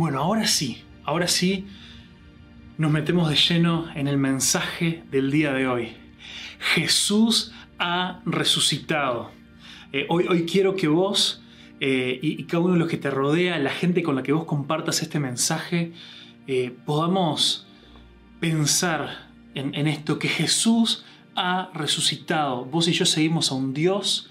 Bueno, 0.00 0.20
ahora 0.20 0.46
sí, 0.46 0.82
ahora 1.04 1.28
sí 1.28 1.66
nos 2.78 2.90
metemos 2.90 3.28
de 3.28 3.36
lleno 3.36 3.86
en 3.94 4.08
el 4.08 4.16
mensaje 4.16 5.02
del 5.10 5.30
día 5.30 5.52
de 5.52 5.68
hoy. 5.68 5.92
Jesús 6.58 7.52
ha 7.78 8.22
resucitado. 8.24 9.30
Eh, 9.92 10.06
hoy, 10.08 10.24
hoy, 10.26 10.46
quiero 10.46 10.74
que 10.74 10.88
vos 10.88 11.42
eh, 11.80 12.18
y, 12.22 12.44
cada 12.44 12.62
uno 12.62 12.72
de 12.72 12.78
los 12.78 12.88
que 12.88 12.96
te 12.96 13.10
rodea, 13.10 13.58
la 13.58 13.68
gente 13.68 14.02
con 14.02 14.16
la 14.16 14.22
que 14.22 14.32
vos 14.32 14.46
compartas 14.46 15.02
este 15.02 15.20
mensaje, 15.20 15.92
eh, 16.46 16.74
podamos 16.86 17.66
pensar 18.40 19.28
en, 19.54 19.74
en 19.74 19.86
esto, 19.86 20.18
que 20.18 20.28
Jesús 20.28 21.04
ha 21.36 21.70
resucitado. 21.74 22.64
Vos 22.64 22.88
y 22.88 22.92
yo 22.92 23.04
seguimos 23.04 23.52
a 23.52 23.54
un 23.54 23.74
Dios, 23.74 24.30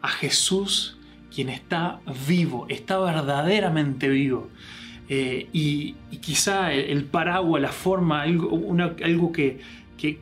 a 0.00 0.08
Jesús, 0.08 0.96
quien 1.30 1.50
está 1.50 2.00
vivo, 2.26 2.64
está 2.70 2.98
verdaderamente 2.98 4.08
vivo. 4.08 4.48
Eh, 5.12 5.48
y, 5.52 5.96
quizá 6.20 6.72
el, 6.72 7.04
paraguas, 7.04 7.60
la 7.60 7.72
forma, 7.72 8.22
algo, 8.22 9.32
que, 9.32 9.58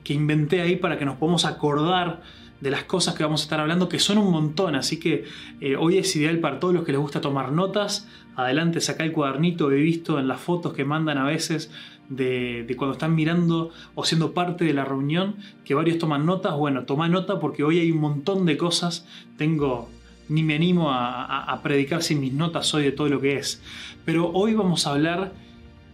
inventé 0.09 0.63
ahí 0.63 0.77
para 0.77 0.99
que 0.99 1.05
nos 1.05 1.17
podamos 1.17 1.45
acordar 1.45 2.23
de 2.63 2.71
las 2.71 2.85
cosas 2.85 3.15
que 3.15 3.23
vamos 3.23 3.43
a 3.43 3.45
estar 3.45 3.61
hablando, 3.61 3.91
que 3.91 3.99
son 3.99 4.17
un 4.17 4.33
montón, 4.33 4.75
así 4.75 4.99
que 4.99 5.25
eh, 5.61 5.77
hoy 5.77 5.99
es 5.99 6.17
ideal 6.17 6.39
para 6.39 6.59
todos 6.59 6.73
los 6.73 6.85
que 6.85 6.93
les 6.93 7.01
gusta 7.03 7.21
tomar 7.21 7.53
notas. 7.53 8.09
Adelante, 8.35 8.81
saca 8.81 9.05
el 9.05 9.13
cuadernito, 9.13 9.71
he 9.71 9.77
visto 9.77 10.19
en 10.19 10.27
las 10.27 10.41
fotos 10.41 10.73
que 10.73 10.87
mandan 10.87 11.19
a 11.19 11.25
veces 11.25 11.71
de, 12.09 12.65
de, 12.67 12.75
cuando 12.75 12.93
están 12.93 13.15
mirando 13.15 13.71
o 13.95 14.05
siendo 14.05 14.33
parte 14.33 14.65
de 14.65 14.73
la 14.73 14.87
reunión, 14.87 15.37
que 15.67 15.75
varios 15.75 15.99
toman 15.99 16.25
notas. 16.25 16.57
Bueno, 16.57 16.85
toma 16.85 17.09
nota 17.09 17.39
porque 17.39 17.63
hoy 17.63 17.79
hay 17.79 17.91
un 17.91 18.01
montón 18.01 18.47
de 18.47 18.57
cosas. 18.57 19.07
Tengo 19.37 19.91
ni 20.29 20.43
me 20.43 20.55
animo 20.55 20.91
a, 20.91 21.61
predicar 21.63 22.03
sin 22.03 22.21
mis 22.21 22.33
notas 22.33 22.73
hoy 22.75 22.85
de 22.85 22.93
todo 22.93 23.09
lo 23.09 23.21
que 23.21 23.37
es. 23.37 23.63
Pero 24.05 24.31
hoy 24.33 24.55
vamos 24.55 24.87
a 24.87 24.91
hablar 24.91 25.33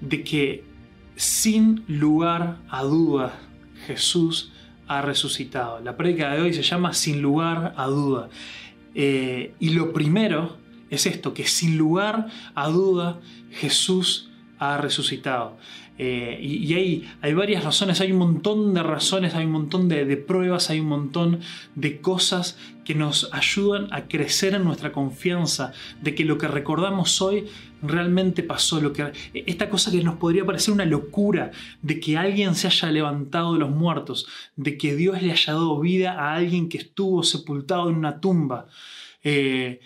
de 0.00 0.22
que 0.22 0.64
sin 1.16 1.84
lugar 1.86 2.58
a 2.68 2.82
duda 2.82 3.38
Jesús 3.86 4.52
ha 4.86 5.02
resucitado. 5.02 5.80
La 5.80 5.96
prédica 5.96 6.32
de 6.34 6.42
hoy 6.42 6.52
se 6.52 6.62
llama 6.62 6.92
Sin 6.92 7.22
lugar 7.22 7.74
a 7.76 7.86
duda. 7.86 8.28
Eh, 8.94 9.54
y 9.58 9.70
lo 9.70 9.92
primero 9.92 10.56
es 10.90 11.06
esto, 11.06 11.34
que 11.34 11.46
sin 11.46 11.78
lugar 11.78 12.28
a 12.54 12.68
duda 12.68 13.20
Jesús 13.50 14.30
ha 14.58 14.76
resucitado. 14.78 15.56
Eh, 15.96 16.38
y, 16.42 16.74
hay, 16.74 17.08
hay, 17.20 17.34
varias 17.34 17.62
razones, 17.62 18.00
hay 18.00 18.10
un 18.10 18.18
montón 18.18 18.74
de 18.74 18.82
razones, 18.82 19.34
hay 19.34 19.44
un 19.44 19.52
montón 19.52 19.88
de, 19.88 20.16
pruebas, 20.16 20.68
hay 20.70 20.80
un 20.80 20.88
montón 20.88 21.40
de 21.76 22.00
cosas 22.00 22.58
que 22.84 22.96
nos 22.96 23.32
ayudan 23.32 23.88
a 23.92 24.08
crecer 24.08 24.54
en 24.54 24.64
nuestra 24.64 24.90
confianza 24.90 25.72
de 26.02 26.14
que 26.16 26.24
lo 26.24 26.36
que 26.36 26.48
recordamos 26.48 27.22
hoy 27.22 27.46
realmente 27.80 28.42
pasó. 28.42 28.80
Lo 28.80 28.92
que, 28.92 29.12
esta 29.34 29.68
cosa 29.68 29.92
que 29.92 30.02
nos 30.02 30.16
podría 30.16 30.44
parecer 30.44 30.74
una 30.74 30.84
locura, 30.84 31.52
de 31.80 32.00
que 32.00 32.16
alguien 32.16 32.56
se 32.56 32.66
haya 32.66 32.90
levantado 32.90 33.52
de 33.52 33.60
los 33.60 33.70
muertos, 33.70 34.26
de 34.56 34.76
que 34.76 34.96
Dios 34.96 35.22
le 35.22 35.30
haya 35.30 35.52
dado 35.52 35.78
vida 35.78 36.12
a 36.14 36.34
alguien 36.34 36.68
que 36.68 36.78
estuvo 36.78 37.22
sepultado 37.22 37.88
en 37.88 37.96
una 37.96 38.20
tumba. 38.20 38.66
Eh, 39.22 39.78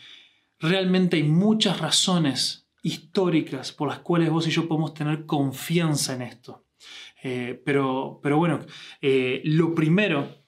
realmente 0.58 1.18
hay 1.18 1.24
muchas 1.24 1.80
razones 1.80 2.67
históricas 2.82 3.72
por 3.72 3.88
las 3.88 4.00
cuales 4.00 4.30
vos 4.30 4.46
y 4.46 4.50
yo 4.50 4.68
podemos 4.68 4.94
tener 4.94 5.26
confianza 5.26 6.14
en 6.14 6.22
esto. 6.22 6.64
Eh, 7.22 7.60
pero, 7.64 8.20
pero, 8.22 8.38
bueno, 8.38 8.60
eh, 9.00 9.42
lo 9.44 9.74
primero 9.74 10.44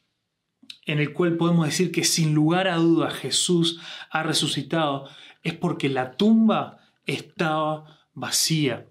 en 0.87 0.99
el 0.99 1.13
cual 1.13 1.37
podemos 1.37 1.67
decir 1.67 1.91
que 1.93 2.05
sin 2.05 2.35
lugar 2.35 2.69
a 2.69 2.77
dudas 2.77 3.15
Jesús 3.15 3.81
ha 4.11 4.23
resucitado 4.23 5.09
es 5.43 5.55
porque 5.55 5.89
la 5.89 6.17
tumba 6.17 6.79
estaba 7.07 8.09
vacía. 8.13 8.87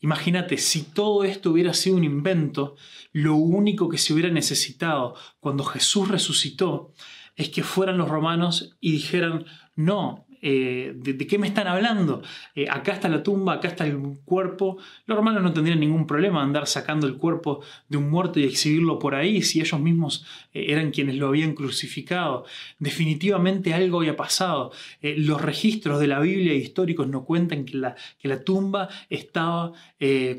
Imagínate, 0.00 0.58
si 0.58 0.82
todo 0.82 1.24
esto 1.24 1.50
hubiera 1.50 1.72
sido 1.72 1.96
un 1.96 2.04
invento, 2.04 2.76
lo 3.12 3.36
único 3.36 3.88
que 3.88 3.96
se 3.96 4.12
hubiera 4.12 4.30
necesitado 4.30 5.14
cuando 5.40 5.64
Jesús 5.64 6.08
resucitó 6.08 6.92
es 7.36 7.48
que 7.48 7.62
fueran 7.62 7.96
los 7.96 8.08
romanos 8.08 8.76
y 8.80 8.92
dijeran, 8.92 9.46
no, 9.76 10.26
eh, 10.46 10.92
¿de, 10.94 11.26
qué 11.26 11.38
me 11.38 11.46
están 11.46 11.66
hablando? 11.68 12.22
Eh, 12.54 12.66
acá 12.68 12.92
está 12.92 13.08
la 13.08 13.22
tumba, 13.22 13.54
acá 13.54 13.68
está 13.68 13.86
el 13.86 13.98
cuerpo. 14.26 14.76
Los 15.06 15.16
romanos 15.16 15.42
no 15.42 15.54
tendrían 15.54 15.80
ningún 15.80 16.06
problema 16.06 16.42
andar 16.42 16.66
sacando 16.66 17.06
el 17.06 17.16
cuerpo 17.16 17.62
de 17.88 17.96
un 17.96 18.10
muerto 18.10 18.38
y 18.38 18.44
exhibirlo 18.44 18.98
por 18.98 19.14
ahí 19.14 19.40
si 19.40 19.62
ellos 19.62 19.80
mismos 19.80 20.26
eh, 20.52 20.66
eran 20.68 20.90
quienes 20.90 21.14
lo 21.14 21.28
habían 21.28 21.54
crucificado. 21.54 22.44
Definitivamente 22.78 23.72
algo 23.72 24.00
había 24.00 24.18
pasado. 24.18 24.72
los 25.00 25.40
registros 25.40 25.98
de 25.98 26.08
la 26.08 26.20
Biblia 26.20 26.52
históricos 26.52 27.08
nos 27.08 27.24
cuentan 27.24 27.64
que 27.64 27.78
la, 27.78 27.94
que 28.18 28.28
la 28.28 28.44
tumba 28.44 28.90
estaba 29.08 29.72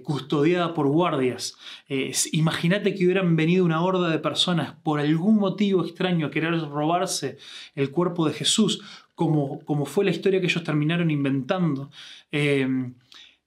custodiada 0.03 0.75
por 0.75 0.87
guardias. 0.87 1.57
Imagínate 2.31 2.93
que 2.93 3.05
hubieran 3.05 3.35
venido 3.35 3.65
una 3.65 3.81
horda 3.81 4.09
de 4.09 4.19
personas 4.19 4.75
por 4.83 4.99
algún 4.99 5.37
motivo 5.37 5.83
extraño 5.83 6.27
a 6.27 6.31
querer 6.31 6.59
robarse 6.59 7.39
el 7.73 7.89
cuerpo 7.89 8.27
de 8.27 8.33
Jesús 8.33 8.83
como, 9.15 9.85
fue 9.85 10.05
la 10.05 10.11
historia 10.11 10.39
que 10.39 10.47
ellos 10.47 10.63
terminaron 10.63 11.09
inventando. 11.09 11.89
Eh, 12.31 12.67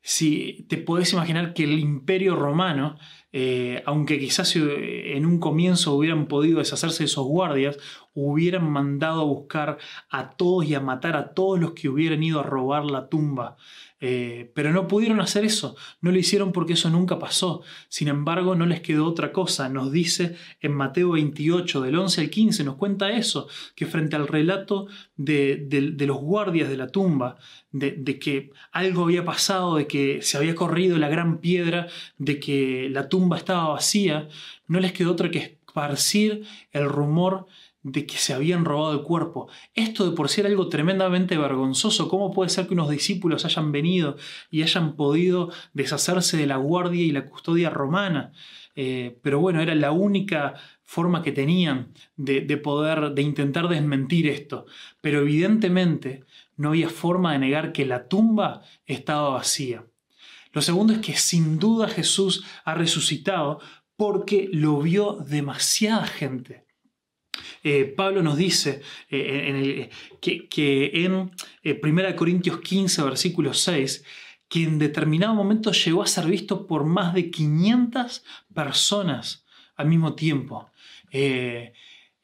si 0.00 0.64
te 0.68 0.78
podés 0.78 1.12
imaginar 1.12 1.52
que 1.52 1.64
el 1.64 1.78
imperio 1.78 2.34
romano, 2.34 2.98
eh, 3.32 3.82
aunque 3.84 4.18
quizás 4.18 4.54
en 4.56 5.26
un 5.26 5.38
comienzo 5.38 5.94
hubieran 5.94 6.26
podido 6.26 6.58
deshacerse 6.58 7.00
de 7.00 7.06
esos 7.06 7.26
guardias, 7.26 7.78
hubieran 8.14 8.70
mandado 8.70 9.20
a 9.20 9.24
buscar 9.24 9.78
a 10.10 10.30
todos 10.30 10.64
y 10.64 10.74
a 10.74 10.80
matar 10.80 11.16
a 11.16 11.34
todos 11.34 11.60
los 11.60 11.72
que 11.72 11.88
hubieran 11.88 12.22
ido 12.22 12.40
a 12.40 12.44
robar 12.44 12.84
la 12.84 13.08
tumba. 13.08 13.56
Eh, 14.00 14.52
pero 14.54 14.72
no 14.72 14.86
pudieron 14.86 15.20
hacer 15.20 15.44
eso, 15.44 15.74
no 16.00 16.12
lo 16.12 16.18
hicieron 16.18 16.52
porque 16.52 16.74
eso 16.74 16.88
nunca 16.88 17.18
pasó. 17.18 17.62
Sin 17.88 18.08
embargo, 18.08 18.54
no 18.54 18.64
les 18.64 18.80
quedó 18.80 19.06
otra 19.06 19.32
cosa. 19.32 19.68
Nos 19.68 19.90
dice 19.90 20.36
en 20.60 20.72
Mateo 20.72 21.10
28, 21.10 21.80
del 21.80 21.96
11 21.96 22.20
al 22.20 22.30
15, 22.30 22.64
nos 22.64 22.76
cuenta 22.76 23.10
eso, 23.10 23.48
que 23.74 23.86
frente 23.86 24.14
al 24.14 24.28
relato 24.28 24.86
de, 25.16 25.66
los 26.06 26.18
guardias 26.18 26.68
de 26.68 26.76
la 26.76 26.88
tumba, 26.88 27.38
de, 27.72 27.92
de, 27.92 28.18
que 28.18 28.52
algo 28.70 29.04
había 29.04 29.24
pasado, 29.24 29.76
de 29.76 29.86
que 29.88 30.22
se 30.22 30.36
había 30.36 30.54
corrido 30.54 30.96
la 30.98 31.08
gran 31.08 31.38
piedra, 31.38 31.88
de 32.18 32.38
que 32.38 32.88
la 32.90 33.08
tumba 33.08 33.17
estaba 33.36 33.68
vacía, 33.68 34.28
no 34.66 34.80
les 34.80 34.92
quedó 34.92 35.12
otra 35.12 35.30
que 35.30 35.38
esparcir 35.38 36.44
el 36.72 36.88
rumor 36.88 37.46
de 37.82 38.06
que 38.06 38.16
se 38.16 38.34
habían 38.34 38.64
robado 38.64 38.92
el 38.92 39.02
cuerpo. 39.02 39.48
Esto 39.74 40.08
de 40.08 40.16
por 40.16 40.28
sí 40.28 40.40
era 40.40 40.50
algo 40.50 40.68
tremendamente 40.68 41.38
vergonzoso. 41.38 42.08
¿Cómo 42.08 42.32
puede 42.32 42.50
ser 42.50 42.66
que 42.66 42.74
unos 42.74 42.90
discípulos 42.90 43.44
hayan 43.44 43.72
venido 43.72 44.16
y 44.50 44.62
hayan 44.62 44.96
podido 44.96 45.50
deshacerse 45.72 46.36
de 46.36 46.46
la 46.46 46.56
guardia 46.56 47.04
y 47.04 47.12
la 47.12 47.26
custodia 47.26 47.70
romana? 47.70 48.32
Eh, 48.74 49.18
pero 49.22 49.40
bueno, 49.40 49.60
era 49.60 49.74
la 49.74 49.92
única 49.92 50.54
forma 50.82 51.22
que 51.22 51.32
tenían 51.32 51.92
de 52.16 52.56
poder, 52.56 53.12
de 53.12 53.22
intentar 53.22 53.68
desmentir 53.68 54.26
esto. 54.28 54.66
Pero 55.00 55.20
evidentemente 55.20 56.24
no 56.56 56.70
había 56.70 56.88
forma 56.88 57.32
de 57.32 57.38
negar 57.38 57.72
que 57.72 57.86
la 57.86 58.08
tumba 58.08 58.62
estaba 58.86 59.30
vacía. 59.30 59.84
Lo 60.52 60.62
segundo 60.62 60.92
es 60.92 60.98
que 61.00 61.16
sin 61.16 61.58
duda 61.58 61.88
Jesús 61.88 62.44
ha 62.64 62.74
resucitado 62.74 63.60
porque 63.96 64.48
lo 64.52 64.80
vio 64.80 65.18
demasiada 65.26 66.06
gente. 66.06 66.66
Eh, 67.62 67.84
Pablo 67.96 68.22
nos 68.22 68.36
dice 68.36 68.82
eh, 69.10 69.90
que, 70.20 70.90
en 70.94 71.12
1 71.12 71.30
eh, 71.62 72.14
Corintios 72.14 72.60
15, 72.60 73.02
versículo 73.02 73.52
6, 73.52 74.04
que 74.48 74.62
en 74.62 74.78
determinado 74.78 75.34
momento 75.34 75.72
llegó 75.72 76.02
a 76.02 76.06
ser 76.06 76.26
visto 76.26 76.66
por 76.66 76.84
más 76.84 77.14
de 77.14 77.30
500 77.30 78.24
personas 78.54 79.44
al 79.76 79.88
mismo 79.88 80.14
tiempo. 80.14 80.70
Eh, 81.10 81.72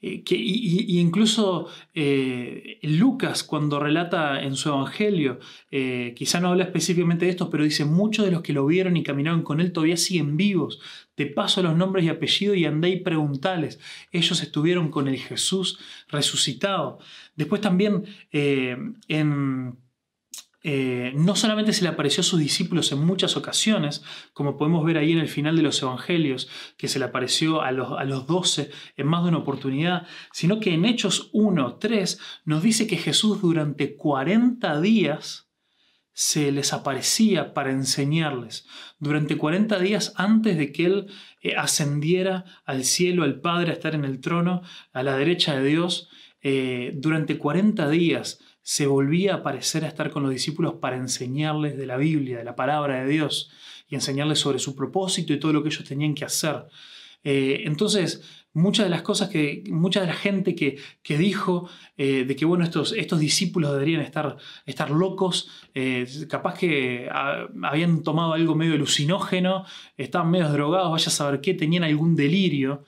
y, 0.05 1.01
incluso 1.01 1.69
eh, 1.95 2.79
Lucas, 2.83 3.43
cuando 3.43 3.81
relata 3.81 4.43
en 4.43 4.55
su 4.55 4.69
evangelio, 4.69 5.39
eh, 5.71 6.13
quizá 6.15 6.41
no 6.41 6.49
habla 6.49 6.65
específicamente 6.65 7.25
de 7.25 7.31
esto, 7.31 7.49
pero 7.49 7.65
dice: 7.65 7.87
Muchos 7.87 8.27
de 8.27 8.31
los 8.31 8.43
que 8.43 8.53
lo 8.53 8.67
vieron 8.67 8.99
y 8.99 9.03
caminaron 9.03 9.43
con 9.43 9.61
él 9.61 9.73
todavía 9.73 9.97
siguen 9.97 10.37
vivos. 10.37 10.81
Te 11.15 11.27
paso 11.27 11.63
los 11.63 11.77
nombres 11.77 12.05
y 12.05 12.11
apellidos 12.11 12.57
y 12.57 12.67
andé 12.67 12.91
y 12.91 13.01
preguntales. 13.01 13.81
Ellos 14.13 14.43
estuvieron 14.43 14.91
con 14.91 15.09
el 15.09 15.17
Jesús 15.17 15.79
resucitado. 16.09 16.99
Después 17.37 17.61
también 17.61 18.05
en 18.33 19.79
eh, 20.67 21.13
no 21.15 21.37
solamente 21.37 21.75
se 21.75 21.83
le 21.83 21.91
apareció 21.91 22.23
a 22.23 22.25
sus 22.25 22.41
discípulos 22.41 22.91
en 22.91 23.05
muchas 23.05 23.37
ocasiones, 23.37 24.03
como 24.33 24.57
podemos 24.57 24.83
ver 24.83 24.97
ahí 24.97 25.13
en 25.13 25.19
el 25.19 25.29
final 25.29 25.57
de 25.57 25.63
los 25.63 25.83
Evangelios, 25.83 26.49
que 26.79 26.89
se 26.89 26.99
le 26.99 27.05
apareció 27.05 27.61
a 27.61 27.71
los, 27.71 27.93
a 27.99 28.05
los 28.05 28.27
12 28.27 28.71
en 28.97 29.07
más 29.07 29.23
de 29.23 29.29
una 29.29 29.39
oportunidad, 29.39 30.07
sino 30.33 30.61
que 30.61 30.73
en 30.73 30.87
Hechos 30.87 31.29
1, 31.35 31.77
3 31.77 32.19
nos 32.47 32.63
dice 32.63 32.87
que 32.87 32.97
Jesús 32.97 33.43
durante 33.43 33.95
40 33.95 34.81
días 34.81 35.51
se 36.15 36.51
les 36.51 36.73
aparecía 36.73 37.53
para 37.53 37.71
enseñarles. 37.71 38.67
Durante 38.99 39.37
40 39.37 39.79
días 39.81 40.15
antes 40.17 40.57
de 40.57 40.73
que 40.73 40.87
Él 40.87 41.07
eh, 41.43 41.57
ascendiera 41.57 42.47
al 42.65 42.85
cielo, 42.85 43.25
al 43.25 43.41
Padre, 43.41 43.71
a 43.71 43.75
estar 43.75 43.95
en 43.95 44.07
el 44.07 44.21
trono, 44.23 44.63
a 44.95 45.03
la 45.03 45.15
derecha 45.15 45.55
de 45.57 45.69
Dios, 45.69 46.09
eh, 46.41 46.93
durante 46.95 47.37
40 47.37 47.91
días 47.91 48.39
se 48.65 48.87
volvía 48.87 49.35
a 49.35 49.37
aparecer 49.37 49.85
a 49.85 49.89
estar 49.89 50.11
con 50.11 50.23
los 50.23 50.33
discípulos 50.33 50.75
para 50.81 50.97
enseñarles 50.97 51.77
de 51.77 51.85
la 51.87 51.99
Biblia, 51.99 52.39
de 52.39 52.45
la 52.45 52.57
palabra 52.57 53.05
de 53.05 53.11
Dios, 53.11 53.53
y 53.91 53.95
enseñarles 53.95 54.39
sobre 54.39 54.59
su 54.59 54.75
propósito 54.75 55.35
y 55.35 55.39
todo 55.39 55.53
lo 55.53 55.63
que 55.63 55.69
ellos 55.69 55.85
tenían 55.85 56.15
que 56.15 56.25
hacer. 56.25 56.65
Eh, 57.23 57.63
entonces, 57.67 58.23
muchas 58.55 58.87
de 58.87 58.91
las 58.91 59.03
cosas 59.03 59.29
que, 59.29 59.65
mucha 59.69 60.01
de 60.01 60.07
la 60.07 60.15
gente 60.15 60.55
que, 60.55 60.79
que 61.03 61.19
dijo 61.19 61.69
eh, 61.99 62.25
de 62.27 62.37
que, 62.37 62.47
bueno, 62.47 62.65
estos, 62.65 62.93
estos 62.93 63.21
discípulos 63.21 63.71
deberían 63.73 64.01
estar, 64.01 64.39
estar 64.65 64.91
locos, 64.91 65.51
eh, 65.75 66.07
capaz 66.31 66.59
que 66.59 67.07
ah, 67.13 67.47
habían 67.65 68.03
tomado 68.03 68.33
algo 68.33 68.55
medio 68.55 68.75
alucinógeno, 68.75 69.67
estaban 69.99 70.31
medio 70.31 70.49
drogados, 70.49 70.91
vaya 70.91 71.09
a 71.09 71.11
saber 71.11 71.43
qué, 71.43 71.53
tenían 71.53 71.85
algún 71.85 72.17
delirio. 72.17 72.85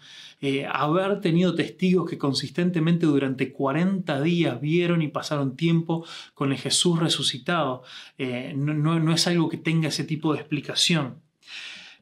Haber 0.70 1.20
tenido 1.20 1.54
testigos 1.54 2.08
que 2.08 2.18
consistentemente 2.18 3.06
durante 3.06 3.52
40 3.52 4.20
días 4.20 4.60
vieron 4.60 5.02
y 5.02 5.08
pasaron 5.08 5.56
tiempo 5.56 6.04
con 6.34 6.52
el 6.52 6.58
Jesús 6.58 6.98
resucitado, 7.00 7.82
no, 8.18 9.00
no 9.00 9.12
es 9.12 9.26
algo 9.26 9.48
que 9.48 9.56
tenga 9.56 9.88
ese 9.88 10.04
tipo 10.04 10.32
de 10.32 10.40
explicación. 10.40 11.26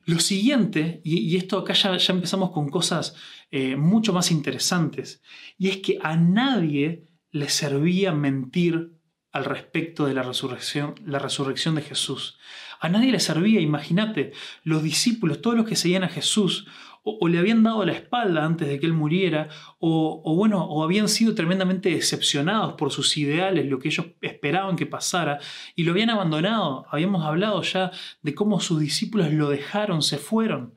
Lo 0.06 0.20
siguiente, 0.20 1.00
y, 1.02 1.34
esto 1.36 1.58
acá 1.58 1.72
ya, 1.72 1.96
ya, 1.96 2.12
empezamos 2.12 2.50
con 2.50 2.68
cosas 2.68 3.16
eh, 3.50 3.76
mucho 3.76 4.12
más 4.12 4.30
interesantes, 4.30 5.22
y 5.56 5.68
es 5.68 5.78
que 5.78 5.98
a 6.02 6.16
nadie 6.16 7.06
le 7.30 7.48
servía 7.48 8.12
mentir 8.12 8.92
al 9.32 9.46
respecto 9.46 10.04
de 10.04 10.14
la 10.14 10.22
resurrección, 10.22 10.94
la 11.06 11.18
resurrección 11.18 11.74
de 11.74 11.82
Jesús. 11.82 12.38
A 12.80 12.88
nadie 12.90 13.12
le 13.12 13.18
servía, 13.18 13.60
imagínate, 13.60 14.32
los 14.62 14.82
discípulos, 14.82 15.40
todos 15.40 15.56
los 15.56 15.66
que 15.66 15.74
seguían 15.74 16.04
a 16.04 16.08
Jesús, 16.08 16.66
o, 17.06 17.28
le 17.28 17.38
habían 17.38 17.62
dado 17.62 17.84
la 17.84 17.92
espalda 17.92 18.44
antes 18.44 18.66
de 18.66 18.80
que 18.80 18.86
él 18.86 18.94
muriera, 18.94 19.48
o, 19.78 20.34
bueno, 20.34 20.64
o 20.64 20.82
habían 20.82 21.08
sido 21.08 21.34
tremendamente 21.34 21.90
decepcionados 21.90 22.74
por 22.74 22.90
sus 22.90 23.16
ideales, 23.18 23.66
lo 23.66 23.78
que 23.78 23.88
ellos 23.88 24.06
esperaban 24.22 24.74
que 24.74 24.86
pasara, 24.86 25.38
y 25.76 25.84
lo 25.84 25.92
habían 25.92 26.08
abandonado. 26.08 26.86
Habíamos 26.90 27.24
hablado 27.24 27.60
ya 27.62 27.90
de 28.22 28.34
cómo 28.34 28.58
sus 28.58 28.80
discípulos 28.80 29.30
lo 29.32 29.50
dejaron, 29.50 30.02
se 30.02 30.16
fueron. 30.16 30.74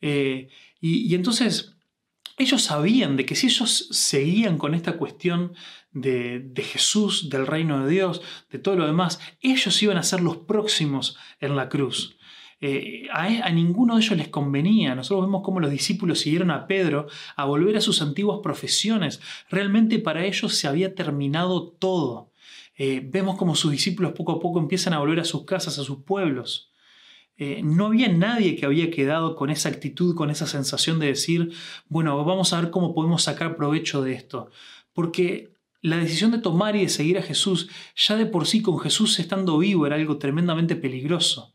Eh, 0.00 0.48
y, 0.80 1.14
entonces 1.14 1.76
ellos 2.38 2.62
sabían 2.62 3.16
de 3.16 3.26
que 3.26 3.34
si 3.34 3.46
ellos 3.46 3.88
seguían 3.90 4.56
con 4.56 4.74
esta 4.74 4.96
cuestión 4.96 5.52
de, 5.92 6.40
de, 6.40 6.62
Jesús, 6.62 7.28
del 7.28 7.46
reino 7.46 7.84
de 7.84 7.90
Dios, 7.90 8.22
de 8.50 8.58
todo 8.58 8.76
lo 8.76 8.86
demás, 8.86 9.20
ellos 9.42 9.82
iban 9.82 9.98
a 9.98 10.02
ser 10.02 10.22
los 10.22 10.38
próximos 10.38 11.18
en 11.38 11.54
la 11.54 11.68
cruz. 11.68 12.16
Eh, 12.60 13.06
a, 13.12 13.50
ninguno 13.50 13.96
de 13.96 14.02
ellos 14.02 14.16
les 14.16 14.28
convenía. 14.28 14.94
Nosotros 14.94 15.26
vemos 15.26 15.42
cómo 15.44 15.60
los 15.60 15.70
discípulos 15.70 16.20
siguieron 16.20 16.50
a 16.50 16.66
Pedro 16.66 17.06
a 17.36 17.44
volver 17.44 17.76
a 17.76 17.80
sus 17.80 18.02
antiguas 18.02 18.40
profesiones. 18.42 19.20
Realmente 19.50 19.98
para 19.98 20.24
ellos 20.24 20.54
se 20.54 20.68
había 20.68 20.94
terminado 20.94 21.68
todo. 21.68 22.32
Eh, 22.78 23.02
vemos 23.04 23.36
cómo 23.36 23.54
sus 23.54 23.72
discípulos 23.72 24.12
poco 24.12 24.32
a 24.32 24.40
poco 24.40 24.58
empiezan 24.58 24.92
a 24.92 24.98
volver 24.98 25.20
a 25.20 25.24
sus 25.24 25.44
casas, 25.44 25.78
a 25.78 25.84
sus 25.84 26.02
pueblos. 26.04 26.70
Eh, 27.38 27.60
no 27.62 27.86
había 27.86 28.08
nadie 28.08 28.56
que 28.56 28.64
había 28.64 28.90
quedado 28.90 29.36
con 29.36 29.50
esa 29.50 29.68
actitud, 29.68 30.14
con 30.14 30.30
esa 30.30 30.46
sensación 30.46 30.98
de 30.98 31.08
decir, 31.08 31.52
bueno, 31.88 32.22
vamos 32.24 32.52
a 32.52 32.60
ver 32.60 32.70
cómo 32.70 32.94
podemos 32.94 33.22
sacar 33.22 33.56
provecho 33.56 34.02
de 34.02 34.14
esto. 34.14 34.50
Porque 34.94 35.52
la 35.82 35.98
decisión 35.98 36.30
de 36.30 36.38
tomar 36.38 36.76
y 36.76 36.82
de 36.82 36.88
seguir 36.88 37.18
a 37.18 37.22
Jesús, 37.22 37.68
ya 37.94 38.16
de 38.16 38.26
por 38.26 38.46
sí 38.46 38.62
con 38.62 38.78
Jesús 38.78 39.18
estando 39.18 39.58
vivo, 39.58 39.86
era 39.86 39.96
algo 39.96 40.16
tremendamente 40.16 40.76
peligroso. 40.76 41.52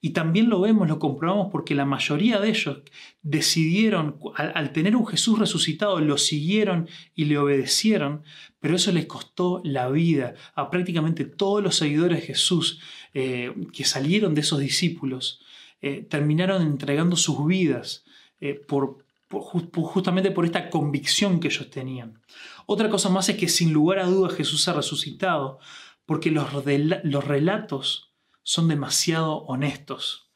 Y 0.00 0.10
también 0.10 0.48
lo 0.48 0.60
vemos, 0.60 0.88
lo 0.88 1.00
comprobamos 1.00 1.48
porque 1.50 1.74
la 1.74 1.84
mayoría 1.84 2.38
de 2.38 2.50
ellos 2.50 2.82
decidieron, 3.22 4.16
al, 4.36 4.72
tener 4.72 4.94
un 4.94 5.06
Jesús 5.06 5.40
resucitado, 5.40 6.00
lo 6.00 6.18
siguieron 6.18 6.88
y 7.16 7.24
le 7.24 7.36
obedecieron, 7.36 8.22
pero 8.60 8.76
eso 8.76 8.92
les 8.92 9.06
costó 9.06 9.60
la 9.64 9.88
vida 9.88 10.34
a 10.54 10.70
prácticamente 10.70 11.24
todos 11.24 11.62
los 11.64 11.76
seguidores 11.76 12.20
de 12.20 12.26
Jesús 12.26 12.80
eh, 13.12 13.52
que 13.72 13.84
salieron 13.84 14.34
de 14.34 14.42
esos 14.42 14.60
discípulos, 14.60 15.40
eh, 15.80 16.06
terminaron 16.08 16.62
entregando 16.62 17.16
sus 17.16 17.44
vidas 17.44 18.04
eh, 18.40 18.54
por, 18.54 19.04
justamente 19.28 20.30
por 20.30 20.44
esta 20.44 20.70
convicción 20.70 21.40
que 21.40 21.48
ellos 21.48 21.70
tenían. 21.70 22.20
Otra 22.66 22.88
cosa 22.88 23.08
más 23.08 23.28
es 23.28 23.36
que 23.36 23.48
sin 23.48 23.72
lugar 23.72 23.98
a 23.98 24.06
dudas 24.06 24.34
Jesús 24.34 24.68
ha 24.68 24.74
resucitado, 24.74 25.58
porque 26.06 26.30
los, 26.30 26.46
los 27.02 27.24
relatos 27.24 28.07
son 28.48 28.66
demasiado 28.66 29.40
honestos. 29.42 30.30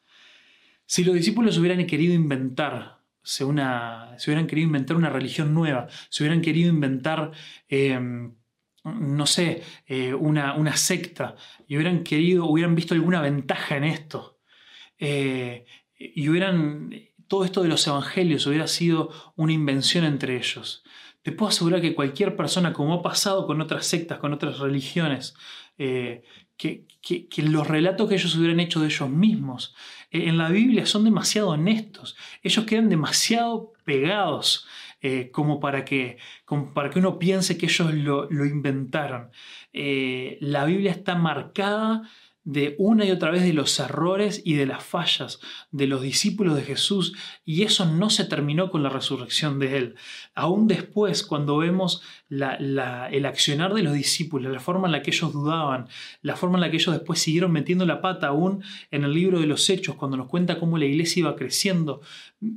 Si 0.85 1.03
los 1.03 1.15
discípulos 1.15 1.57
hubieran 1.57 1.83
querido 1.87 2.13
inventar 2.13 2.99
una, 3.41 4.13
si 4.19 4.29
hubieran 4.29 4.45
querido 4.45 4.67
inventar 4.67 4.95
una 4.95 5.09
religión 5.09 5.51
nueva, 5.55 5.87
si 6.11 6.21
hubieran 6.21 6.41
querido 6.41 6.69
inventar, 6.69 7.31
em, 7.67 8.35
no 8.83 9.25
sé, 9.25 9.63
eh, 9.87 10.13
una, 10.13 10.53
una, 10.53 10.77
secta, 10.77 11.35
y 11.67 11.75
hubieran 11.75 12.03
querido, 12.03 12.45
hubieran 12.45 12.75
visto 12.75 12.93
alguna 12.93 13.19
ventaja 13.19 13.77
en 13.77 13.85
esto, 13.85 14.37
eh, 14.99 15.65
y 15.97 16.29
hubieran, 16.29 16.93
todo 17.27 17.45
esto 17.45 17.63
de 17.63 17.69
los 17.69 17.87
evangelios 17.87 18.45
hubiera 18.45 18.67
sido 18.67 19.09
una 19.35 19.53
invención 19.53 20.05
entre 20.05 20.37
ellos. 20.37 20.83
Te 21.23 21.31
puedo 21.31 21.49
asegurar 21.49 21.81
que 21.81 21.95
cualquier 21.95 22.35
persona, 22.35 22.73
como 22.73 22.93
ha 22.93 23.01
pasado 23.01 23.47
con 23.47 23.59
otras 23.59 23.87
sectas, 23.87 24.19
con 24.19 24.33
otras 24.33 24.59
religiones, 24.59 25.33
que, 26.57 26.85
los 27.37 27.67
relatos 27.67 28.07
que 28.07 28.15
ellos 28.15 28.35
hubieran 28.35 28.59
hecho 28.59 28.79
de 28.79 28.87
ellos 28.87 29.09
mismos 29.09 29.75
eh, 30.11 30.27
en 30.27 30.37
la 30.37 30.49
Biblia 30.49 30.85
son 30.85 31.03
demasiado 31.03 31.49
honestos. 31.49 32.15
Ellos 32.41 32.65
quedan 32.65 32.89
demasiado 32.89 33.73
pegados 33.83 34.67
eh, 35.01 35.29
como, 35.31 35.59
para 35.59 35.83
que, 35.83 36.17
para 36.73 36.89
que 36.89 36.99
uno 36.99 37.19
piense 37.19 37.57
que 37.57 37.65
ellos 37.65 37.93
lo, 37.93 38.45
inventaron. 38.45 39.31
Eh, 39.73 40.37
la 40.39 40.65
Biblia 40.65 40.91
está 40.91 41.15
marcada 41.15 42.09
de 42.45 42.75
una 42.77 43.05
y 43.05 43.11
otra 43.11 43.31
vez 43.31 43.43
de 43.43 43.53
los 43.53 43.79
errores 43.79 44.41
y 44.43 44.55
de 44.55 44.65
las 44.65 44.83
fallas 44.83 45.39
de 45.71 45.87
los 45.87 46.01
discípulos 46.01 46.55
de 46.55 46.63
Jesús 46.63 47.13
y 47.45 47.63
eso 47.63 47.85
no 47.85 48.09
se 48.09 48.25
terminó 48.25 48.69
con 48.69 48.83
la 48.83 48.89
resurrección 48.89 49.59
de 49.59 49.77
Él. 49.77 49.95
Aún 50.35 50.67
después, 50.67 51.23
cuando 51.23 51.57
vemos 51.57 52.01
el 52.29 53.25
accionar 53.25 53.73
de 53.73 53.83
los 53.83 53.93
discípulos, 53.93 54.51
la 54.51 54.59
forma 54.59 54.87
en 54.87 54.91
la 54.91 55.01
que 55.01 55.11
ellos 55.11 55.31
dudaban, 55.31 55.87
la 56.21 56.35
forma 56.35 56.57
en 56.57 56.61
la 56.61 56.71
que 56.71 56.77
ellos 56.77 56.93
después 56.93 57.19
siguieron 57.19 57.51
metiendo 57.51 57.85
la 57.85 58.01
pata 58.01 58.27
aún 58.27 58.63
en 58.91 59.03
el 59.03 59.13
libro 59.13 59.39
de 59.39 59.47
los 59.47 59.69
Hechos, 59.69 59.95
cuando 59.95 60.17
nos 60.17 60.27
cuenta 60.27 60.59
cómo 60.59 60.77
la 60.77 60.85
iglesia 60.85 61.21
iba 61.21 61.35
creciendo, 61.35 62.01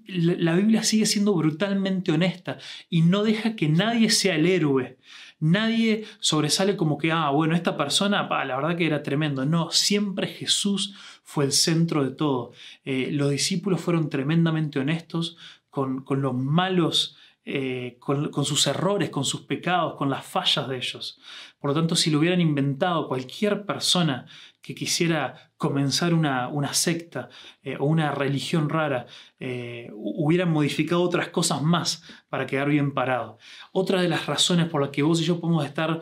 la 0.06 0.56
Biblia 0.56 0.82
sigue 0.82 1.06
siendo 1.06 1.34
brutalmente 1.34 2.10
honesta 2.10 2.58
y 2.90 3.02
no 3.02 3.22
deja 3.22 3.54
que 3.54 3.68
nadie 3.68 4.10
sea 4.10 4.34
el 4.34 4.46
héroe. 4.46 4.98
Nadie 5.38 6.04
sobresale 6.18 6.76
como 6.76 6.96
que, 6.98 7.12
ah, 7.12 7.30
bueno, 7.30 7.54
esta 7.54 7.76
persona, 7.76 8.28
la 8.44 8.56
verdad 8.56 8.76
que 8.76 8.86
era 8.86 9.02
tremendo. 9.02 9.44
No, 9.44 9.70
siempre 9.70 10.26
Jesús 10.26 10.94
fue 11.22 11.44
el 11.44 11.52
centro 11.52 12.04
de 12.04 12.10
todo. 12.10 12.52
Eh, 12.84 13.10
los 13.12 13.30
discípulos 13.30 13.80
fueron 13.80 14.08
tremendamente 14.08 14.78
honestos 14.78 15.36
con, 15.70 16.02
con 16.04 16.22
los 16.22 16.34
malos 16.34 17.16
eh, 17.48 17.98
con, 18.00 18.44
sus 18.44 18.66
errores, 18.66 19.10
con 19.10 19.24
sus 19.24 19.42
pecados, 19.42 19.94
con 19.94 20.10
las 20.10 20.26
fallas 20.26 20.66
de 20.66 20.78
ellos. 20.78 21.20
Por 21.60 21.70
lo 21.70 21.76
tanto, 21.76 21.94
si 21.94 22.10
lo 22.10 22.18
hubieran 22.18 22.40
inventado 22.40 23.06
cualquier 23.06 23.64
persona 23.64 24.26
que 24.66 24.74
quisiera 24.74 25.52
comenzar 25.56 26.12
una, 26.12 26.48
una 26.48 26.74
secta 26.74 27.28
eh, 27.62 27.76
o 27.78 27.84
una 27.84 28.10
religión 28.10 28.68
rara, 28.68 29.06
eh, 29.38 29.90
hubieran 29.94 30.50
modificado 30.50 31.02
otras 31.02 31.28
cosas 31.28 31.62
más 31.62 32.02
para 32.28 32.46
quedar 32.46 32.68
bien 32.68 32.92
parado. 32.92 33.38
Otra 33.72 34.02
de 34.02 34.08
las 34.08 34.26
razones 34.26 34.68
por 34.68 34.82
las 34.82 34.90
que 34.90 35.02
vos 35.02 35.20
y 35.20 35.24
yo 35.24 35.40
podemos 35.40 35.64
estar, 35.64 36.00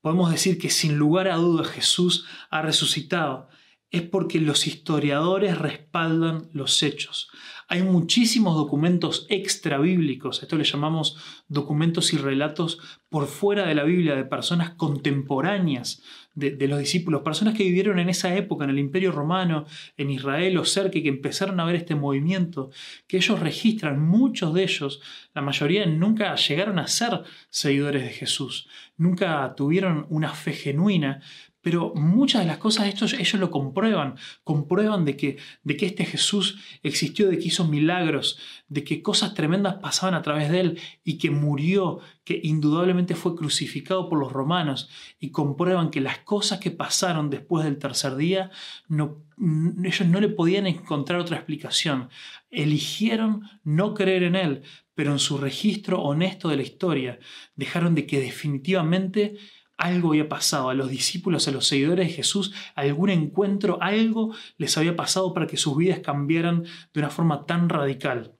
podemos 0.00 0.30
decir 0.30 0.58
que 0.58 0.70
sin 0.70 0.96
lugar 0.96 1.28
a 1.28 1.36
dudas 1.36 1.68
Jesús 1.68 2.26
ha 2.50 2.62
resucitado, 2.62 3.48
es 3.90 4.02
porque 4.02 4.40
los 4.40 4.66
historiadores 4.66 5.58
respaldan 5.58 6.48
los 6.52 6.82
hechos. 6.82 7.28
Hay 7.68 7.82
muchísimos 7.82 8.56
documentos 8.56 9.26
extra 9.28 9.78
bíblicos, 9.78 10.42
esto 10.42 10.56
le 10.56 10.64
llamamos 10.64 11.16
documentos 11.48 12.12
y 12.12 12.16
relatos 12.16 12.78
por 13.08 13.26
fuera 13.26 13.66
de 13.66 13.74
la 13.74 13.84
Biblia 13.84 14.14
de 14.14 14.24
personas 14.24 14.70
contemporáneas 14.70 16.02
de, 16.34 16.68
los 16.68 16.78
discípulos, 16.78 17.22
personas 17.22 17.54
que 17.54 17.64
vivieron 17.64 17.98
en 17.98 18.08
esa 18.08 18.34
época, 18.34 18.64
en 18.64 18.70
el 18.70 18.78
Imperio 18.78 19.12
Romano, 19.12 19.66
en 19.96 20.10
Israel 20.10 20.56
o 20.58 20.64
cerca, 20.64 21.00
que 21.00 21.08
empezaron 21.08 21.58
a 21.60 21.64
ver 21.64 21.74
este 21.76 21.94
movimiento, 21.94 22.70
que 23.06 23.16
ellos 23.16 23.40
registran, 23.40 24.00
muchos 24.00 24.54
de 24.54 24.62
ellos, 24.62 25.02
la 25.34 25.42
mayoría 25.42 25.84
nunca 25.86 26.34
llegaron 26.36 26.78
a 26.78 26.86
ser 26.86 27.22
seguidores 27.50 28.02
de 28.04 28.10
Jesús, 28.10 28.68
nunca 28.96 29.54
tuvieron 29.56 30.06
una 30.08 30.30
fe 30.30 30.52
genuina, 30.52 31.20
pero 31.62 31.92
muchas 31.94 32.42
de 32.42 32.46
las 32.46 32.58
cosas 32.58 32.88
estos, 32.88 33.12
ellos 33.12 33.34
lo 33.34 33.50
comprueban, 33.50 34.16
comprueban 34.44 35.04
de 35.04 35.16
que, 35.16 35.36
de 35.62 35.76
que 35.76 35.86
este 35.86 36.04
Jesús 36.04 36.58
existió, 36.82 37.28
de 37.28 37.38
que 37.38 37.48
hizo 37.48 37.66
milagros, 37.66 38.38
de 38.68 38.84
que 38.84 39.02
cosas 39.02 39.34
tremendas 39.34 39.74
pasaban 39.74 40.14
a 40.14 40.22
través 40.22 40.50
de 40.50 40.60
él 40.60 40.80
y 41.04 41.18
que 41.18 41.30
murió, 41.30 42.00
que 42.24 42.40
indudablemente 42.42 43.14
fue 43.14 43.34
crucificado 43.36 44.08
por 44.08 44.18
los 44.18 44.32
romanos 44.32 44.88
y 45.18 45.30
comprueban 45.30 45.90
que 45.90 46.00
las 46.00 46.18
cosas 46.18 46.60
que 46.60 46.70
pasaron 46.70 47.28
después 47.28 47.64
del 47.64 47.78
tercer 47.78 48.16
día, 48.16 48.50
ellos 48.88 50.06
no 50.06 50.20
le 50.20 50.28
podían 50.28 50.66
encontrar 50.66 51.20
otra 51.20 51.36
explicación. 51.36 52.08
Eligieron 52.50 53.42
no 53.64 53.94
creer 53.94 54.22
en 54.22 54.36
él, 54.36 54.62
pero 54.94 55.12
en 55.12 55.18
su 55.18 55.38
registro 55.38 56.02
honesto 56.02 56.48
de 56.48 56.56
la 56.56 56.62
historia 56.62 57.18
dejaron 57.54 57.94
de 57.94 58.06
que 58.06 58.20
definitivamente 58.20 59.36
algo 59.80 60.10
había 60.10 60.28
pasado. 60.28 60.70
A 60.70 60.74
los 60.74 60.90
discípulos, 60.90 61.48
a 61.48 61.50
los 61.50 61.66
seguidores 61.66 62.08
de 62.08 62.14
Jesús, 62.14 62.52
algún 62.76 63.10
encuentro, 63.10 63.78
algo 63.80 64.34
les 64.58 64.76
había 64.78 64.94
pasado 64.94 65.34
para 65.34 65.46
que 65.46 65.56
sus 65.56 65.76
vidas 65.76 66.00
cambiaran 66.00 66.64
de 66.92 67.00
una 67.00 67.10
forma 67.10 67.46
tan 67.46 67.68
radical. 67.68 68.36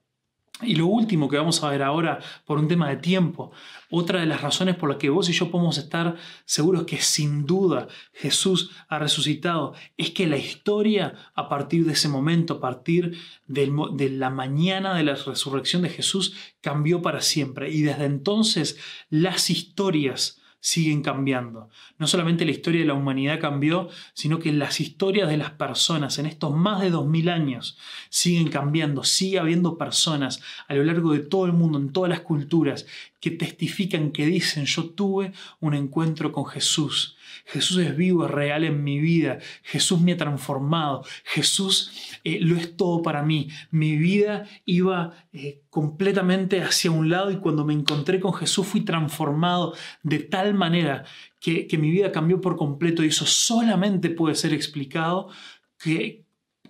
Y 0.63 0.75
lo 0.75 0.85
último 0.85 1.27
que 1.27 1.37
vamos 1.37 1.63
a 1.63 1.69
ver 1.69 1.81
ahora 1.81 2.19
por 2.45 2.59
un 2.59 2.67
tema 2.67 2.87
de 2.89 2.97
tiempo, 2.97 3.51
otra 3.89 4.19
de 4.19 4.27
las 4.27 4.41
razones 4.41 4.75
por 4.75 4.89
las 4.89 4.99
que 4.99 5.09
vos 5.09 5.27
y 5.27 5.33
yo 5.33 5.49
podemos 5.49 5.79
estar 5.79 6.17
seguros 6.45 6.83
que 6.83 6.97
sin 7.01 7.47
duda 7.47 7.87
Jesús 8.13 8.69
ha 8.87 8.99
resucitado, 8.99 9.73
es 9.97 10.11
que 10.11 10.27
la 10.27 10.37
historia 10.37 11.15
a 11.33 11.49
partir 11.49 11.85
de 11.85 11.93
ese 11.93 12.09
momento, 12.09 12.55
a 12.55 12.61
partir 12.61 13.17
de 13.47 14.09
la 14.11 14.29
mañana 14.29 14.93
de 14.95 15.03
la 15.03 15.15
resurrección 15.15 15.81
de 15.81 15.89
Jesús, 15.89 16.35
cambió 16.61 17.01
para 17.01 17.21
siempre. 17.21 17.71
Y 17.71 17.81
desde 17.81 18.05
entonces 18.05 18.77
las 19.09 19.49
historias 19.49 20.40
siguen 20.61 21.01
cambiando. 21.01 21.69
No 21.97 22.07
solamente 22.07 22.45
la 22.45 22.51
historia 22.51 22.81
de 22.81 22.87
la 22.87 22.93
humanidad 22.93 23.39
cambió, 23.39 23.89
sino 24.13 24.39
que 24.39 24.53
las 24.53 24.79
historias 24.79 25.27
de 25.27 25.35
las 25.35 25.51
personas 25.51 26.19
en 26.19 26.27
estos 26.27 26.55
más 26.55 26.81
de 26.81 26.91
2000 26.91 27.29
años 27.29 27.77
siguen 28.09 28.47
cambiando. 28.47 29.03
Sigue 29.03 29.39
habiendo 29.39 29.77
personas 29.77 30.41
a 30.67 30.75
lo 30.75 30.83
largo 30.83 31.11
de 31.11 31.19
todo 31.19 31.47
el 31.47 31.53
mundo, 31.53 31.79
en 31.79 31.91
todas 31.91 32.09
las 32.09 32.21
culturas, 32.21 32.85
que 33.19 33.31
testifican, 33.31 34.11
que 34.11 34.25
dicen, 34.25 34.65
yo 34.65 34.85
tuve 34.85 35.33
un 35.59 35.73
encuentro 35.73 36.31
con 36.31 36.45
Jesús. 36.45 37.17
Jesús 37.45 37.77
es 37.79 37.95
vivo, 37.95 38.25
es 38.25 38.31
real 38.31 38.63
en 38.63 38.83
mi 38.83 38.99
vida. 38.99 39.39
Jesús 39.63 39.99
me 40.01 40.13
ha 40.13 40.17
transformado. 40.17 41.03
Jesús 41.23 41.91
eh, 42.23 42.39
lo 42.41 42.55
es 42.55 42.75
todo 42.77 43.01
para 43.01 43.23
mí. 43.23 43.49
Mi 43.71 43.95
vida 43.95 44.47
iba 44.65 45.13
eh, 45.33 45.61
completamente 45.69 46.61
hacia 46.61 46.91
un 46.91 47.09
lado 47.09 47.31
y 47.31 47.37
cuando 47.37 47.65
me 47.65 47.73
encontré 47.73 48.19
con 48.19 48.33
Jesús 48.33 48.67
fui 48.67 48.81
transformado 48.81 49.73
de 50.03 50.19
tal 50.19 50.53
manera 50.53 51.05
que, 51.39 51.67
que 51.67 51.77
mi 51.77 51.91
vida 51.91 52.11
cambió 52.11 52.41
por 52.41 52.55
completo 52.57 53.03
y 53.03 53.07
eso 53.07 53.25
solamente 53.25 54.09
puede 54.09 54.35
ser 54.35 54.53
explicado 54.53 55.29
que, 55.77 56.20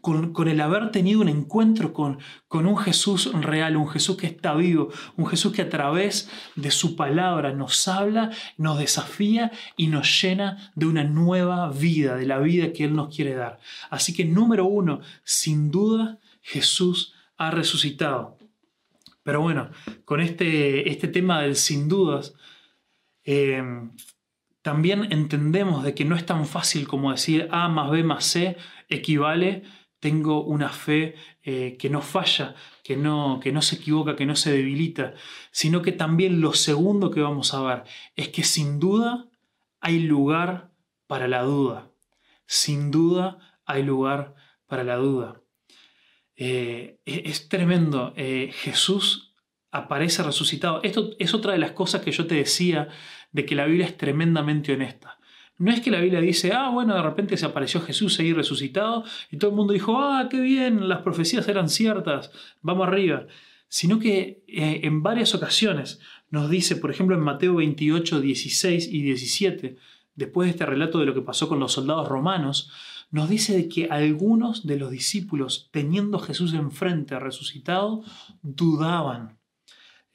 con, 0.02 0.48
el 0.48 0.62
haber 0.62 0.92
tenido 0.92 1.22
un 1.22 1.30
encuentro 1.30 1.94
con, 1.94 2.20
con 2.48 2.66
un 2.66 2.78
Jesús 2.78 3.32
real, 3.34 3.78
un 3.78 3.88
Jesús 3.88 4.18
que 4.18 4.28
está 4.28 4.56
vivo, 4.56 4.90
un 5.16 5.28
Jesús 5.28 5.54
que 5.54 5.62
a 5.62 5.70
través 5.70 6.30
de 6.56 6.72
su 6.72 6.96
palabra 6.96 7.54
nos 7.54 7.88
habla, 7.88 8.32
nos 8.58 8.80
desafía 8.80 9.52
y 9.78 9.88
nos 9.88 10.22
llena 10.22 10.72
de 10.76 10.88
una 10.88 11.04
nueva 11.04 11.70
vida, 11.72 12.16
de 12.16 12.26
la 12.26 12.40
vida 12.40 12.74
que 12.74 12.86
Él 12.86 12.96
nos 12.96 13.16
quiere 13.16 13.36
dar. 13.36 13.60
Así 13.90 14.14
que 14.14 14.26
número 14.26 14.66
uno, 14.66 15.02
sin 15.24 15.72
duda, 15.72 16.20
Jesús 16.42 17.14
ha 17.38 17.52
resucitado. 17.52 18.38
Pero 19.24 19.42
bueno, 19.42 19.70
con 20.04 20.20
este, 20.20 20.90
este 20.90 21.08
tema 21.08 21.42
del 21.42 21.56
sin 21.56 21.88
dudas, 21.88 22.34
eh, 23.24 23.62
también 24.62 25.12
entendemos 25.12 25.84
de 25.84 25.96
que 25.96 26.06
no 26.06 26.16
es 26.16 26.26
tan 26.26 26.46
fácil 26.46 26.88
como 26.88 27.12
decir 27.12 27.48
A 27.52 27.68
más 27.68 27.90
B 27.90 28.04
más 28.04 28.26
C 28.26 28.58
equivale 28.90 29.64
tengo 30.02 30.44
una 30.44 30.70
fe 30.70 31.16
eh, 31.44 31.78
que 31.80 31.90
no 31.90 32.02
falla, 32.02 32.56
que 32.84 32.98
no, 32.98 33.40
que 33.42 33.52
no 33.52 33.62
se 33.62 33.76
equivoca, 33.76 34.16
que 34.16 34.26
no 34.26 34.36
se 34.36 34.52
debilita, 34.52 35.14
sino 35.52 35.82
que 35.84 35.92
también 35.92 36.42
lo 36.42 36.54
segundo 36.54 37.12
que 37.12 37.22
vamos 37.22 37.54
a 37.54 37.62
ver 37.62 37.84
es 38.16 38.30
que 38.30 38.44
sin 38.44 38.80
duda 38.80 39.30
hay 39.80 40.00
lugar 40.00 40.72
para 41.06 41.28
la 41.28 41.44
duda. 41.44 41.92
Sin 42.48 42.90
duda 42.90 43.38
hay 43.66 43.84
lugar 43.84 44.34
para 44.66 44.84
la 44.84 44.96
duda. 44.96 45.40
Eh, 46.36 47.00
es, 47.06 47.48
tremendo. 47.48 48.14
Eh, 48.18 48.50
Jesús 48.54 49.36
aparece 49.70 50.24
resucitado. 50.24 50.82
Esto 50.82 51.12
es 51.20 51.36
otra 51.36 51.54
de 51.54 51.60
las 51.60 51.74
cosas 51.74 52.02
que 52.02 52.12
yo 52.12 52.26
te 52.26 52.36
decía 52.36 52.90
de 53.32 53.46
que 53.46 53.54
la 53.54 53.66
Biblia 53.66 53.86
es 53.86 53.98
tremendamente 53.98 54.74
honesta. 54.74 55.20
No 55.62 55.72
es 55.72 55.80
que 55.82 55.92
la 55.92 56.02
Biblia 56.02 56.20
dice, 56.20 56.54
ah, 56.54 56.70
bueno, 56.70 56.96
de 56.96 57.04
repente 57.04 57.38
se 57.38 57.46
apareció 57.46 57.82
Jesús 57.82 58.20
ahí 58.20 58.34
resucitado 58.34 59.04
y 59.30 59.38
todo 59.38 59.52
el 59.52 59.58
mundo 59.58 59.74
dijo, 59.74 60.00
ah, 60.00 60.28
qué 60.28 60.42
bien, 60.42 60.90
las 60.90 61.04
profecías 61.04 61.48
eran 61.48 61.70
ciertas, 61.70 62.32
vamos 62.64 62.88
arriba. 62.88 63.28
Sino 63.68 64.00
que 64.00 64.44
eh, 64.48 64.80
en 64.82 65.04
varias 65.04 65.36
ocasiones 65.36 66.00
nos 66.32 66.50
dice, 66.50 66.78
por 66.78 66.90
ejemplo, 66.90 67.16
en 67.16 67.22
Mateo 67.22 67.54
28, 67.54 68.22
16 68.22 68.88
y 68.92 69.04
17, 69.04 69.78
después 70.16 70.48
de 70.48 70.52
este 70.54 70.66
relato 70.66 70.98
de 70.98 71.06
lo 71.06 71.14
que 71.14 71.22
pasó 71.22 71.48
con 71.48 71.60
los 71.60 71.74
soldados 71.74 72.08
romanos, 72.08 72.72
nos 73.12 73.30
dice 73.30 73.56
de 73.56 73.70
que 73.70 73.86
algunos 73.86 74.66
de 74.66 74.78
los 74.78 74.90
discípulos, 74.90 75.70
teniendo 75.72 76.18
Jesús 76.18 76.56
enfrente 76.56 77.20
resucitado, 77.20 78.04
dudaban. 78.42 79.38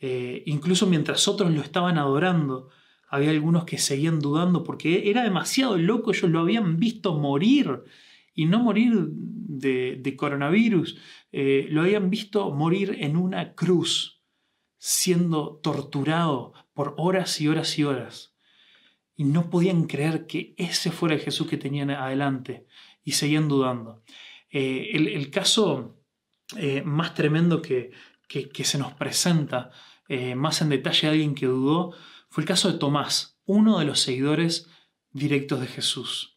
Eh, 0.00 0.42
incluso 0.46 0.88
mientras 0.88 1.28
otros 1.28 1.52
lo 1.52 1.60
estaban 1.60 1.98
adorando, 1.98 2.70
había 3.08 3.30
algunos 3.30 3.64
que 3.64 3.78
seguían 3.78 4.18
dudando 4.18 4.64
porque 4.64 5.08
era 5.10 5.22
demasiado 5.22 5.78
loco, 5.78 6.10
ellos 6.10 6.30
lo 6.30 6.40
habían 6.40 6.78
visto 6.78 7.14
morir 7.14 7.84
y 8.34 8.46
no 8.46 8.58
morir 8.58 9.08
de, 9.08 10.14
coronavirus, 10.16 10.98
eh, 11.32 11.66
lo 11.70 11.82
habían 11.82 12.10
visto 12.10 12.50
morir 12.50 12.96
en 13.00 13.16
una 13.16 13.54
cruz, 13.54 14.22
siendo 14.78 15.58
torturado 15.62 16.52
por 16.74 16.94
horas 16.98 17.40
y 17.40 17.48
horas 17.48 17.78
y 17.78 17.84
horas. 17.84 18.34
Y 19.14 19.24
no 19.24 19.48
podían 19.48 19.84
creer 19.86 20.26
que 20.26 20.54
ese 20.58 20.90
fuera 20.90 21.14
el 21.14 21.22
Jesús 21.22 21.46
que 21.46 21.56
tenían 21.56 21.90
adelante 21.90 22.66
y 23.02 23.12
seguían 23.12 23.48
dudando. 23.48 24.02
Eh, 24.50 24.90
el, 24.92 25.30
caso 25.30 25.96
eh, 26.56 26.82
más 26.82 27.14
tremendo 27.14 27.62
que, 27.62 27.92
que, 28.28 28.64
se 28.64 28.78
nos 28.78 28.92
presenta, 28.92 29.70
más 30.36 30.60
en 30.60 30.68
detalle 30.68 31.08
de 31.08 31.12
alguien 31.12 31.34
que 31.34 31.46
dudó, 31.46 31.94
fue 32.28 32.42
el 32.42 32.48
caso 32.48 32.70
de 32.70 32.78
Tomás, 32.78 33.38
uno 33.46 33.78
de 33.78 33.84
los 33.84 34.00
seguidores 34.00 34.68
directos 35.12 35.60
de 35.60 35.66
Jesús. 35.66 36.36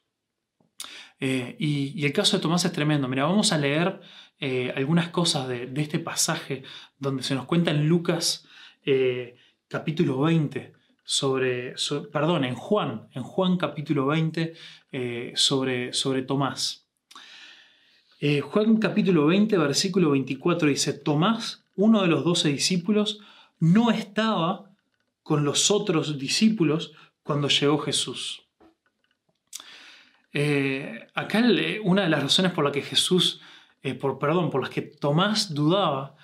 Eh, 1.19 1.55
y, 1.59 2.05
el 2.05 2.13
caso 2.13 2.37
de 2.37 2.41
Tomás 2.41 2.63
es 2.65 2.71
tremendo. 2.71 3.07
Mira, 3.07 3.25
vamos 3.25 3.51
a 3.51 3.57
leer 3.57 3.99
eh, 4.39 4.73
algunas 4.75 5.09
cosas 5.09 5.47
de, 5.47 5.69
este 5.75 5.99
pasaje 5.99 6.63
donde 6.97 7.23
se 7.23 7.35
nos 7.35 7.45
cuenta 7.45 7.71
en 7.71 7.87
Lucas 7.87 8.47
eh, 8.85 9.35
capítulo 9.67 10.21
20 10.21 10.73
sobre, 11.03 11.75
perdón, 12.11 12.45
en 12.45 12.55
Juan, 12.55 13.09
en 13.13 13.23
Juan 13.23 13.57
capítulo 13.57 14.05
20 14.05 14.53
sobre, 15.33 15.91
sobre 15.91 16.21
Tomás. 16.21 16.87
Juan 18.43 18.77
capítulo 18.77 19.25
20, 19.25 19.57
versículo 19.57 20.11
24 20.11 20.67
dice, 20.67 20.93
Tomás, 20.93 21.65
uno 21.75 22.03
de 22.03 22.09
los 22.09 22.23
doce 22.23 22.49
discípulos, 22.49 23.21
no 23.59 23.89
estaba 23.89 24.68
con 25.29 25.45
los 25.45 25.69
otros 25.69 26.17
discípulos 26.17 26.93
cuando 27.21 27.49
llegó 27.49 27.77
Jesús. 27.77 28.47
Eh, 30.33 31.05
acá 31.13 31.43
una 31.83 32.01
de 32.01 32.09
las 32.09 32.23
razones 32.23 32.51
por 32.51 32.63
las 32.63 32.73
que 32.73 32.81
Jesús, 32.81 33.39
eh, 33.83 33.93
por, 33.93 34.17
perdón, 34.17 34.49
por 34.49 34.59
las 34.59 34.71
que 34.71 34.81
Tomás 34.81 35.53
dudaba, 35.53 36.15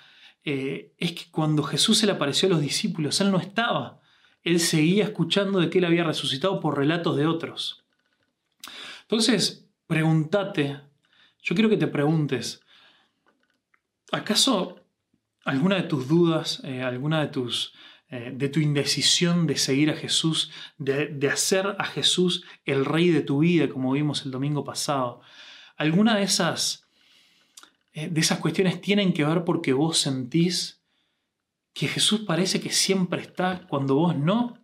eh, 0.42 0.92
es 0.98 1.12
que 1.12 1.30
cuando 1.30 1.62
Jesús 1.62 1.98
se 1.98 2.06
le 2.06 2.14
apareció 2.14 2.48
a 2.48 2.50
los 2.50 2.60
discípulos, 2.60 3.20
él 3.20 3.30
no 3.30 3.38
estaba. 3.38 4.00
Él 4.42 4.58
seguía 4.58 5.04
escuchando 5.04 5.60
de 5.60 5.70
que 5.70 5.78
él 5.78 5.84
había 5.84 6.02
resucitado 6.02 6.58
por 6.58 6.76
relatos 6.76 7.16
de 7.16 7.28
otros. 7.28 7.84
Entonces, 9.02 9.68
pregúntate, 9.86 10.80
yo 11.44 11.54
quiero 11.54 11.70
que 11.70 11.76
te 11.76 11.86
preguntes, 11.86 12.60
¿acaso 14.10 14.80
alguna 15.44 15.76
de 15.76 15.84
tus 15.84 16.08
dudas, 16.08 16.60
alguna 16.64 17.20
de 17.20 17.28
tus 17.28 17.72
eh, 18.08 18.30
de 18.32 18.48
tu 18.48 18.60
indecisión 18.60 19.48
de 19.48 19.56
seguir 19.56 19.90
a 19.90 19.96
Jesús, 19.96 20.52
de, 20.78 21.28
hacer 21.28 21.74
a 21.78 21.84
Jesús 21.84 22.44
el 22.64 22.84
rey 22.84 23.10
de 23.10 23.22
tu 23.22 23.40
vida, 23.40 23.68
como 23.68 23.92
vimos 23.92 24.24
el 24.24 24.30
domingo 24.30 24.62
pasado. 24.62 25.20
Alguna 25.76 26.16
de 26.16 26.22
esas, 26.22 26.86
eh, 27.94 28.08
de 28.08 28.20
esas 28.20 28.38
cuestiones 28.38 28.80
tienen 28.80 29.12
que 29.12 29.24
ver 29.24 29.42
porque 29.42 29.72
vos 29.72 29.98
sentís 29.98 30.80
que 31.74 31.88
Jesús 31.88 32.20
parece 32.20 32.60
que 32.60 32.70
siempre 32.70 33.22
está 33.22 33.66
cuando 33.68 33.96
vos 33.96 34.16
no. 34.16 34.56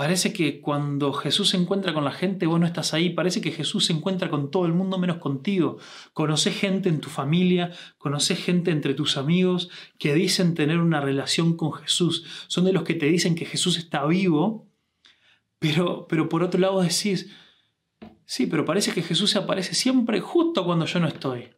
Parece 0.00 0.32
que 0.32 0.62
cuando 0.62 1.12
Jesús 1.12 1.50
se 1.50 1.58
encuentra 1.58 1.92
con 1.92 2.06
la 2.06 2.10
gente, 2.10 2.46
vos 2.46 2.58
no 2.58 2.64
estás 2.64 2.94
ahí. 2.94 3.10
Parece 3.10 3.42
que 3.42 3.52
Jesús 3.52 3.84
se 3.84 3.92
encuentra 3.92 4.30
con 4.30 4.50
todo 4.50 4.64
el 4.64 4.72
mundo 4.72 4.96
menos 4.96 5.18
contigo. 5.18 5.76
Conoces 6.14 6.58
gente 6.58 6.88
en 6.88 7.02
tu 7.02 7.10
familia, 7.10 7.72
conoces 7.98 8.42
gente 8.42 8.70
entre 8.70 8.94
tus 8.94 9.18
amigos 9.18 9.68
que 9.98 10.14
dicen 10.14 10.54
tener 10.54 10.78
una 10.78 11.02
relación 11.02 11.54
con 11.54 11.74
Jesús. 11.74 12.24
Son 12.46 12.64
de 12.64 12.72
los 12.72 12.84
que 12.84 12.94
te 12.94 13.04
dicen 13.04 13.34
que 13.34 13.44
Jesús 13.44 13.76
está 13.76 14.06
vivo, 14.06 14.66
pero, 15.58 16.06
pero 16.08 16.30
por 16.30 16.44
otro 16.44 16.58
lado 16.58 16.80
decís, 16.80 17.30
sí, 18.24 18.46
pero 18.46 18.64
parece 18.64 18.92
que 18.92 19.02
Jesús 19.02 19.28
se 19.32 19.38
aparece 19.38 19.74
siempre 19.74 20.20
justo 20.20 20.64
cuando 20.64 20.86
yo 20.86 20.98
no 20.98 21.08
estoy. 21.08 21.50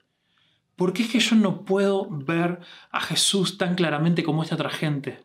¿Por 0.75 0.93
qué 0.93 1.05
es 1.05 1.11
que 1.11 1.21
yo 1.21 1.37
no 1.37 1.65
puedo 1.65 2.09
ver 2.11 2.59
a 2.91 3.01
Jesús 3.03 3.57
tan 3.57 3.77
claramente 3.77 4.25
como 4.25 4.43
esta 4.43 4.57
otra 4.57 4.71
gente? 4.71 5.21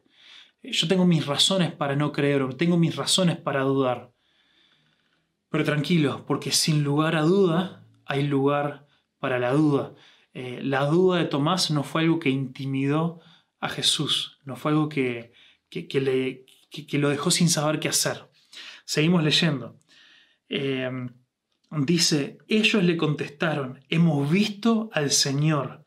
Yo 0.63 0.87
tengo 0.87 1.05
mis 1.05 1.25
razones 1.25 1.71
para 1.71 1.95
no 1.95 2.11
creer, 2.11 2.53
tengo 2.55 2.77
mis 2.77 2.95
razones 2.95 3.37
para 3.37 3.61
dudar. 3.61 4.11
Pero 5.49 5.63
tranquilo, 5.63 6.25
porque 6.25 6.51
sin 6.51 6.83
lugar 6.83 7.15
a 7.15 7.21
duda 7.21 7.85
hay 8.05 8.27
lugar 8.27 8.87
para 9.19 9.39
la 9.39 9.53
duda. 9.53 9.93
Eh, 10.33 10.59
la 10.61 10.85
duda 10.85 11.19
de 11.19 11.25
Tomás 11.25 11.71
no 11.71 11.83
fue 11.83 12.01
algo 12.03 12.19
que 12.19 12.29
intimidó 12.29 13.21
a 13.59 13.69
Jesús, 13.69 14.39
no 14.45 14.55
fue 14.55 14.71
algo 14.71 14.89
que, 14.89 15.31
que, 15.69 16.01
le, 16.01 16.45
que 16.69 16.97
lo 16.99 17.09
dejó 17.09 17.31
sin 17.31 17.49
saber 17.49 17.79
qué 17.79 17.89
hacer. 17.89 18.29
Seguimos 18.85 19.23
leyendo. 19.23 19.79
Eh, 20.49 20.89
dice, 21.71 22.37
ellos 22.47 22.83
le 22.83 22.97
contestaron, 22.97 23.83
hemos 23.89 24.29
visto 24.29 24.89
al 24.93 25.11
Señor. 25.11 25.85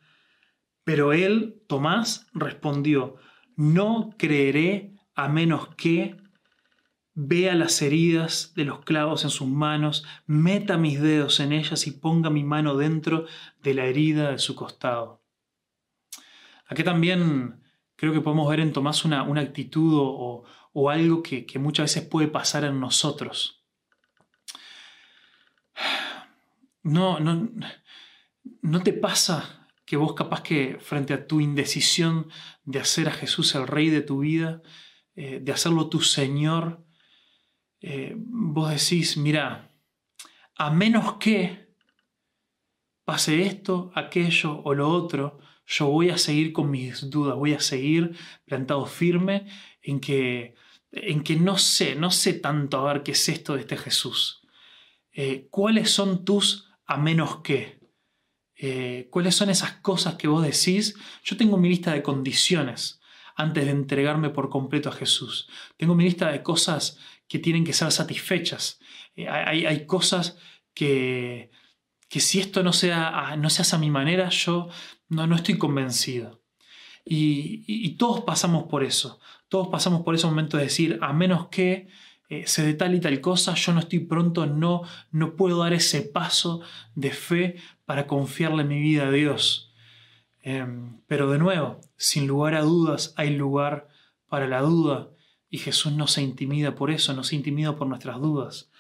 Pero 0.85 1.13
él, 1.13 1.63
Tomás, 1.69 2.27
respondió, 2.33 3.17
no 3.61 4.15
creeré 4.17 4.95
a 5.15 5.29
menos 5.29 5.69
que 5.77 6.17
vea 7.13 7.55
las 7.55 7.83
heridas 7.83 8.55
de 8.55 8.65
los 8.65 8.81
clavos 8.87 9.23
en 9.25 9.29
sus 9.29 9.49
manos, 9.49 10.07
meta 10.25 10.79
mis 10.79 10.99
dedos 10.99 11.41
en 11.41 11.53
ellas 11.53 11.87
y 11.87 11.91
ponga 11.91 12.31
mi 12.31 12.43
mano 12.43 12.75
dentro 12.75 13.27
de 13.63 13.75
la 13.75 13.85
herida 13.85 14.31
de 14.31 14.39
su 14.39 14.57
costado. 14.57 15.23
Aquí 16.69 16.83
también 16.85 17.63
creo 17.97 18.15
que 18.15 18.23
podemos 18.23 18.49
ver 18.49 18.61
en 18.61 18.73
Tomás 18.73 19.05
una, 19.05 19.21
actitud 19.21 19.93
o, 20.73 20.89
algo 20.89 21.23
que, 21.23 21.45
que 21.45 21.59
muchas 21.59 21.95
veces 21.95 22.09
puede 22.09 22.29
pasar 22.29 22.65
en 22.65 22.81
nosotros. 22.81 23.63
No, 26.83 27.21
no, 27.21 27.51
no 28.63 28.83
te 28.83 28.95
pasa 28.95 29.60
que 29.91 29.97
vos 29.97 30.15
capaz 30.15 30.43
que 30.43 30.79
frente 30.79 31.13
a 31.15 31.27
tu 31.27 31.41
indecisión 31.41 32.29
de 32.63 32.79
hacer 32.79 33.09
a 33.09 33.11
Jesús 33.11 33.57
el 33.57 33.67
rey 33.67 33.91
de 33.91 34.03
tu 34.03 34.21
vida, 34.21 34.63
eh, 35.17 35.41
de 35.43 35.51
hacerlo 35.51 35.89
tu 35.89 36.01
Señor, 36.01 36.87
eh, 37.81 38.15
vos 38.17 38.71
decís, 38.71 39.17
mira, 39.17 39.75
a 40.55 40.71
menos 40.71 41.15
que 41.15 41.75
pase 43.05 43.43
esto, 43.43 43.91
aquello 43.97 44.63
o 44.63 44.75
lo 44.75 44.89
otro, 44.89 45.41
yo 45.67 45.89
voy 45.89 46.11
a 46.11 46.19
seguir 46.19 46.53
con 46.53 46.71
mis 46.71 47.11
dudas, 47.11 47.35
voy 47.35 47.55
a 47.55 47.61
seguir 47.61 48.17
plantado 48.45 48.87
firme 48.87 49.49
en 49.83 49.99
que, 49.99 50.55
en 50.93 51.25
que 51.25 51.35
no 51.35 51.59
sé, 51.59 51.97
no 51.97 52.13
sé 52.13 52.35
tanto 52.35 52.79
a 52.79 52.93
ver 52.93 53.03
qué 53.03 53.11
es 53.11 53.29
esto 53.29 53.55
de 53.55 53.63
este 53.63 53.77
Jesús. 53.77 54.47
Eh, 55.11 55.49
¿Cuáles 55.51 55.91
son 55.91 56.25
tus 56.25 56.71
a 56.87 56.97
menos 56.97 57.39
que? 57.39 57.80
Eh, 58.63 59.09
cuáles 59.11 59.35
son 59.35 59.49
esas 59.49 59.73
cosas 59.73 60.17
que 60.17 60.29
vos 60.29 60.43
decís. 60.43 60.95
Yo 61.25 61.39
tengo 61.39 61.57
mi 61.57 61.71
lista 61.71 61.93
de 61.93 62.03
condiciones 62.03 63.01
antes 63.35 63.65
de 63.65 63.71
entregarme 63.71 64.29
por 64.29 64.51
completo 64.51 64.91
a 64.91 64.93
Jesús. 64.93 65.49
Tengo 65.79 65.95
mi 65.95 66.05
lista 66.05 66.31
de 66.31 66.43
cosas 66.43 66.99
que 67.27 67.39
tienen 67.39 67.65
que 67.65 67.73
ser 67.73 67.91
satisfechas. 67.91 68.79
Eh, 69.17 69.27
hay, 69.29 69.87
cosas 69.87 70.37
que, 70.75 71.51
que 72.11 72.21
si 72.21 72.39
esto 72.39 72.63
no, 72.63 72.75
sea, 72.75 73.35
no 73.39 73.49
se 73.49 73.63
hace 73.63 73.77
a 73.77 73.79
mi 73.79 73.91
manera, 73.91 74.29
yo 74.29 74.69
no, 75.09 75.27
no 75.27 75.37
estoy 75.37 75.57
convencido. 75.57 76.43
Y, 77.05 77.97
todos 77.97 78.21
pasamos 78.21 78.65
por 78.65 78.85
eso. 78.85 79.21
Todos 79.49 79.69
pasamos 79.69 80.03
por 80.03 80.15
ese 80.15 80.27
momento 80.27 80.57
de 80.59 80.65
decir, 80.65 80.99
a 81.01 81.13
menos 81.13 81.49
que 81.49 81.89
eh, 82.31 82.47
se 82.47 82.65
de 82.65 82.75
tal 82.75 82.95
y 82.95 83.01
tal 83.01 83.21
cosa, 83.21 83.55
yo 83.55 83.73
no 83.73 83.81
estoy 83.81 83.99
pronto, 83.99 84.47
no, 84.47 84.83
no 85.11 85.35
puedo 85.35 85.59
dar 85.59 85.73
ese 85.73 86.01
paso 86.03 86.61
de 86.95 87.11
fe 87.11 87.57
para 87.85 88.07
confiarle 88.07 88.63
mi 88.63 88.81
vida 88.81 89.09
a 89.09 89.11
Dios. 89.11 89.75
Em, 90.43 91.01
pero 91.09 91.29
de 91.29 91.39
nuevo, 91.39 91.81
sin 91.97 92.29
lugar 92.29 92.55
a 92.55 92.63
dudas, 92.63 93.15
hay 93.17 93.37
lugar 93.37 93.89
para 94.29 94.47
la 94.47 94.61
duda 94.61 95.11
y 95.51 95.59
Jesús 95.59 95.93
no 95.93 96.07
se 96.07 96.23
intimida 96.23 96.77
por 96.77 96.93
eso, 96.93 97.13
no 97.15 97.25
se 97.25 97.35
intimida 97.35 97.75
por 97.75 97.89
nuestras 97.89 98.21
dudas. 98.21 98.71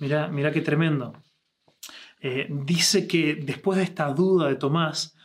Mira, 0.00 0.26
mira 0.26 0.50
qué 0.50 0.60
tremendo. 0.60 1.12
Eh, 2.20 2.48
dice 2.50 3.06
que 3.06 3.36
después 3.36 3.78
de 3.78 3.84
esta 3.84 4.12
duda 4.12 4.48
de 4.48 4.56
Tomás, 4.56 5.16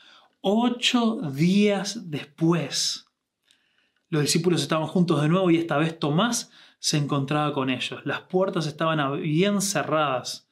ocho 0.42 1.20
días 1.32 2.12
después, 2.12 3.08
los 4.10 4.22
discípulos 4.22 4.62
estaban 4.62 4.86
juntos 4.86 5.20
de 5.24 5.30
nuevo 5.30 5.50
y 5.50 5.58
esta 5.58 5.78
vez 5.78 5.98
Tomás 5.98 6.52
se 6.82 6.98
encontraba 6.98 7.54
con 7.54 7.70
ellos. 7.70 8.02
Las 8.06 8.22
puertas 8.22 8.66
estaban 8.66 9.22
bien 9.22 9.62
cerradas 9.62 10.52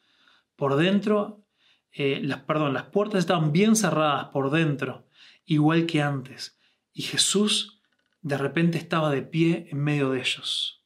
por 0.56 0.76
dentro, 0.76 1.44
eh, 1.92 2.20
las, 2.22 2.44
perdón, 2.44 2.76
las 2.76 2.84
puertas 2.84 3.20
estaban 3.20 3.52
bien 3.52 3.76
cerradas 3.76 4.26
por 4.26 4.52
dentro, 4.52 5.08
igual 5.44 5.88
que 5.88 6.04
antes, 6.04 6.60
y 6.94 7.02
Jesús 7.02 7.82
de 8.22 8.38
repente 8.38 8.78
estaba 8.78 9.10
de 9.10 9.24
pie 9.24 9.70
en 9.72 9.84
medio 9.84 10.12
de 10.12 10.20
ellos. 10.20 10.86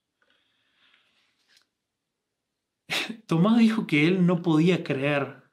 Tomás 3.27 3.57
dijo 3.57 3.85
que 3.85 4.07
él 4.07 4.25
no 4.25 4.41
podía 4.41 4.81
creer 4.81 5.43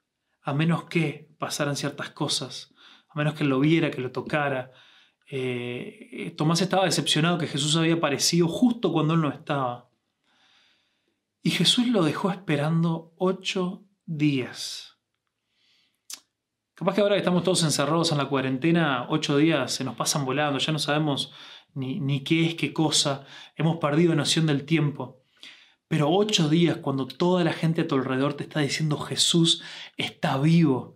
a 0.41 0.53
menos 0.53 0.85
que 0.85 1.29
pasaran 1.37 1.75
ciertas 1.75 2.11
cosas, 2.11 2.73
a 3.09 3.17
menos 3.17 3.33
que 3.33 3.43
lo 3.43 3.59
viera, 3.59 3.91
que 3.91 3.99
lo 3.99 4.11
tocara, 4.13 4.71
eh, 5.33 6.33
Tomás 6.35 6.61
estaba 6.61 6.83
decepcionado 6.83 7.37
que 7.37 7.47
Jesús 7.47 7.77
había 7.77 7.93
aparecido 7.93 8.49
justo 8.49 8.91
cuando 8.91 9.13
él 9.13 9.21
no 9.21 9.29
estaba. 9.29 9.89
Y 11.41 11.51
Jesús 11.51 11.87
lo 11.87 12.03
dejó 12.03 12.29
esperando 12.31 13.13
ocho 13.17 13.85
días. 14.05 14.97
Capaz 16.73 16.95
que 16.95 17.01
ahora 17.01 17.15
que 17.15 17.19
estamos 17.19 17.43
todos 17.43 17.63
encerrados 17.63 18.11
en 18.11 18.17
la 18.17 18.27
cuarentena, 18.27 19.05
ocho 19.09 19.37
días 19.37 19.71
se 19.71 19.85
nos 19.85 19.95
pasan 19.95 20.25
volando, 20.25 20.59
ya 20.59 20.73
no 20.73 20.79
sabemos 20.79 21.31
ni, 21.73 22.01
ni 22.01 22.23
qué 22.25 22.47
es 22.47 22.55
qué 22.55 22.73
cosa, 22.73 23.25
hemos 23.55 23.77
perdido 23.77 24.13
noción 24.15 24.47
del 24.47 24.65
tiempo. 24.65 25.21
Pero 25.87 26.09
ocho 26.09 26.49
días 26.49 26.77
cuando 26.77 27.07
toda 27.07 27.43
la 27.45 27.53
gente 27.53 27.81
a 27.81 27.87
tu 27.87 27.95
alrededor 27.95 28.33
te 28.33 28.43
está 28.43 28.59
diciendo 28.59 28.97
Jesús 28.97 29.63
está 29.95 30.37
vivo, 30.37 30.95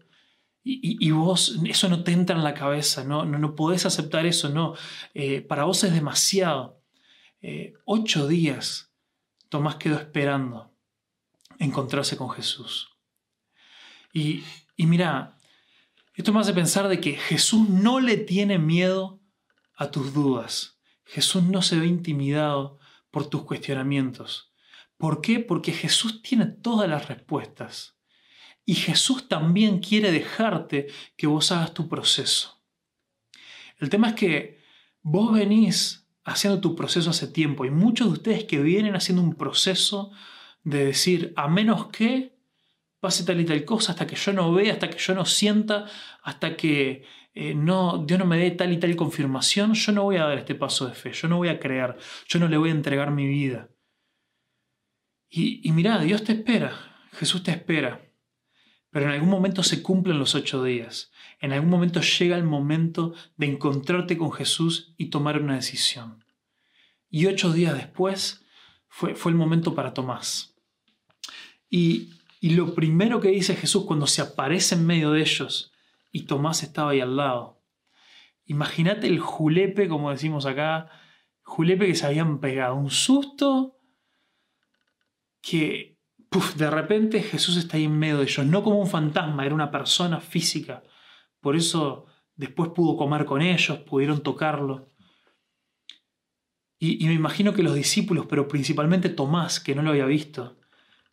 y, 0.67 1.11
vos, 1.11 1.59
eso 1.65 1.89
no 1.89 2.03
te 2.03 2.11
entra 2.11 2.35
en 2.35 2.43
la 2.43 2.55
cabeza, 2.55 3.03
no, 3.03 3.23
no, 3.23 3.37
no 3.37 3.53
podés 3.53 3.85
aceptar 3.85 4.25
eso, 4.25 4.49
no. 4.49 4.73
Eh, 5.13 5.41
para 5.41 5.65
vos 5.65 5.83
es 5.83 5.93
demasiado. 5.93 6.81
Eh, 7.39 7.73
ocho 7.85 8.27
días 8.27 8.91
Tomás 9.49 9.75
quedó 9.75 9.95
esperando 9.95 10.73
encontrarse 11.59 12.17
con 12.17 12.31
Jesús. 12.31 12.89
Y, 14.11 14.43
mira, 14.77 15.37
esto 16.15 16.33
me 16.33 16.39
hace 16.39 16.53
pensar 16.53 16.87
de 16.87 16.99
que 16.99 17.13
Jesús 17.13 17.69
no 17.69 17.99
le 17.99 18.17
tiene 18.17 18.57
miedo 18.57 19.21
a 19.75 19.91
tus 19.91 20.13
dudas. 20.13 20.79
Jesús 21.03 21.43
no 21.43 21.61
se 21.61 21.77
ve 21.77 21.85
intimidado 21.85 22.79
por 23.11 23.29
tus 23.29 23.43
cuestionamientos. 23.43 24.51
¿Por 24.97 25.21
qué? 25.21 25.39
Porque 25.39 25.73
Jesús 25.73 26.23
tiene 26.23 26.47
todas 26.47 26.89
las 26.89 27.07
respuestas. 27.07 27.94
Y 28.65 28.75
Jesús 28.75 29.27
también 29.29 29.79
quiere 29.79 30.11
dejarte 30.11 30.87
que 31.15 31.27
vos 31.27 31.51
hagas 31.51 31.73
tu 31.73 31.87
proceso. 31.87 32.59
El 33.77 33.89
tema 33.89 34.09
es 34.09 34.13
que 34.15 34.59
vos 35.01 35.31
venís 35.31 36.07
haciendo 36.23 36.59
tu 36.59 36.75
proceso 36.75 37.11
hace 37.11 37.27
tiempo 37.27 37.65
y 37.65 37.69
muchos 37.69 38.07
de 38.07 38.13
ustedes 38.13 38.43
que 38.45 38.59
vienen 38.59 38.95
haciendo 38.95 39.21
un 39.21 39.35
proceso 39.35 40.11
de 40.63 40.85
decir, 40.85 41.33
a 41.35 41.47
menos 41.47 41.87
que 41.87 42.35
pase 42.99 43.23
tal 43.23 43.39
y 43.39 43.45
tal 43.45 43.63
cosa, 43.65 43.91
hasta 43.91 44.07
que 44.07 44.15
yo 44.15 44.33
no 44.33 44.51
vea, 44.51 44.73
hasta 44.73 44.89
que 44.89 44.97
yo 44.97 45.13
no 45.13 45.25
sienta, 45.25 45.85
hasta 46.23 46.57
que 46.57 47.03
eh, 47.35 47.53
no, 47.53 48.03
Dios 48.07 48.17
no 48.17 48.25
me 48.25 48.39
dé 48.39 48.49
tal 48.51 48.73
y 48.73 48.79
tal 48.79 48.95
confirmación, 48.95 49.75
yo 49.75 49.91
no 49.91 50.03
voy 50.03 50.15
a 50.17 50.23
dar 50.25 50.39
este 50.39 50.55
paso 50.55 50.87
de 50.87 50.95
fe, 50.95 51.13
yo 51.13 51.27
no 51.27 51.37
voy 51.37 51.49
a 51.49 51.59
creer, 51.59 51.97
yo 52.27 52.39
no 52.39 52.47
le 52.47 52.57
voy 52.57 52.69
a 52.69 52.73
entregar 52.73 53.11
mi 53.11 53.27
vida. 53.27 53.69
Y, 55.29 55.67
y 55.67 55.71
mirá, 55.71 55.99
Dios 55.99 56.23
te 56.23 56.31
espera, 56.31 57.07
Jesús 57.11 57.43
te 57.43 57.51
espera. 57.51 58.04
Pero 58.95 59.07
en 59.07 59.11
algún 59.11 59.27
momento 59.29 59.61
se 59.61 59.83
cumplen 59.83 60.19
los 60.19 60.35
ocho 60.35 60.63
días. 60.63 61.11
En 61.41 61.51
algún 61.51 61.69
momento 61.69 61.99
llega 61.99 62.37
el 62.37 62.45
momento 62.45 63.13
de 63.35 63.47
encontrarte 63.47 64.17
con 64.17 64.31
Jesús 64.31 64.93
y 64.95 65.07
tomar 65.07 65.37
una 65.41 65.55
decisión. 65.55 66.23
Y 67.09 67.25
ocho 67.25 67.51
días 67.51 67.75
después 67.75 68.45
fue, 68.87 69.13
fue 69.15 69.33
el 69.33 69.37
momento 69.37 69.75
para 69.75 69.93
Tomás. 69.93 70.55
Y, 71.69 72.11
y 72.39 72.51
lo 72.51 72.73
primero 72.73 73.19
que 73.19 73.31
dice 73.31 73.57
Jesús 73.57 73.83
cuando 73.83 74.07
se 74.07 74.21
aparece 74.21 74.75
en 74.75 74.85
medio 74.85 75.11
de 75.11 75.19
ellos 75.19 75.73
y 76.13 76.21
Tomás 76.21 76.63
estaba 76.63 76.91
ahí 76.91 77.01
al 77.01 77.17
lado. 77.17 77.61
Imagínate 78.45 79.07
el 79.07 79.19
julepe, 79.19 79.89
como 79.89 80.09
decimos 80.09 80.45
acá, 80.45 80.89
julepe 81.43 81.87
que 81.87 81.95
se 81.95 82.05
habían 82.05 82.39
pegado. 82.39 82.75
Un 82.75 82.91
susto 82.91 83.77
que 85.41 85.94
de 86.57 86.69
repente 86.69 87.21
Jesús 87.21 87.57
está 87.57 87.77
ahí 87.77 87.85
en 87.85 87.97
medio 87.97 88.17
de 88.17 88.23
ellos, 88.23 88.45
no 88.45 88.63
como 88.63 88.79
un 88.79 88.87
fantasma, 88.87 89.45
era 89.45 89.55
una 89.55 89.71
persona 89.71 90.19
física. 90.19 90.83
Por 91.39 91.55
eso 91.55 92.05
después 92.35 92.71
pudo 92.75 92.97
comer 92.97 93.25
con 93.25 93.41
ellos, 93.41 93.79
pudieron 93.79 94.21
tocarlo. 94.21 94.91
Y, 96.77 97.05
me 97.07 97.13
imagino 97.13 97.53
que 97.53 97.63
los 97.63 97.73
discípulos, 97.73 98.25
pero 98.29 98.47
principalmente 98.47 99.09
Tomás, 99.09 99.59
que 99.59 99.73
no 99.73 99.81
lo 99.81 99.91
había 99.91 100.05
visto, 100.05 100.59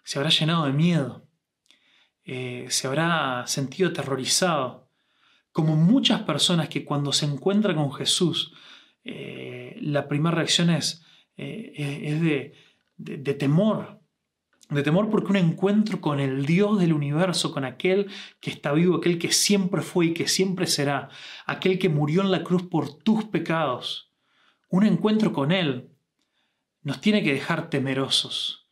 se 0.05 0.19
habrá 0.19 0.31
llenado 0.31 0.67
de 0.67 0.73
miedo, 0.73 1.27
eh, 2.25 2.67
se 2.69 2.89
habrá 2.89 3.47
sentido 3.47 3.91
aterrorizado, 3.91 4.91
como 5.53 5.77
muchas 5.77 6.23
personas 6.23 6.69
que 6.69 6.85
cuando 6.85 7.13
se 7.13 7.27
encuentran 7.27 7.77
con 7.77 7.93
Jesús, 7.93 8.55
eh, 9.05 9.77
la 9.81 10.09
primera 10.09 10.37
reacción 10.37 10.71
es, 10.71 11.05
eh, 11.37 12.53
de 12.97 13.35
temor, 13.35 14.02
de 14.75 14.83
temor 14.83 15.11
porque 15.11 15.31
un 15.31 15.37
encuentro 15.37 16.01
con 16.01 16.21
el 16.21 16.47
Dios 16.47 16.79
del 16.79 16.93
universo, 16.93 17.53
con 17.53 17.65
aquel 17.65 18.11
que 18.41 18.51
está 18.51 18.73
vivo, 18.73 18.97
aquel 18.97 19.19
que 19.19 19.33
siempre 19.33 19.83
fue 19.83 20.07
y 20.07 20.15
que 20.15 20.29
siempre 20.29 20.67
será, 20.67 21.11
aquel 21.47 21.79
que 21.79 21.89
murió 21.89 22.23
en 22.23 22.31
la 22.31 22.43
cruz 22.43 22.63
por 22.63 22.95
tus 22.99 23.25
pecados, 23.25 24.13
un 24.69 24.85
encuentro 24.85 25.33
con 25.33 25.53
Él 25.53 25.91
nos 26.83 27.01
tiene 27.01 27.23
que 27.23 27.33
dejar 27.33 27.71
temerosos, 27.71 28.69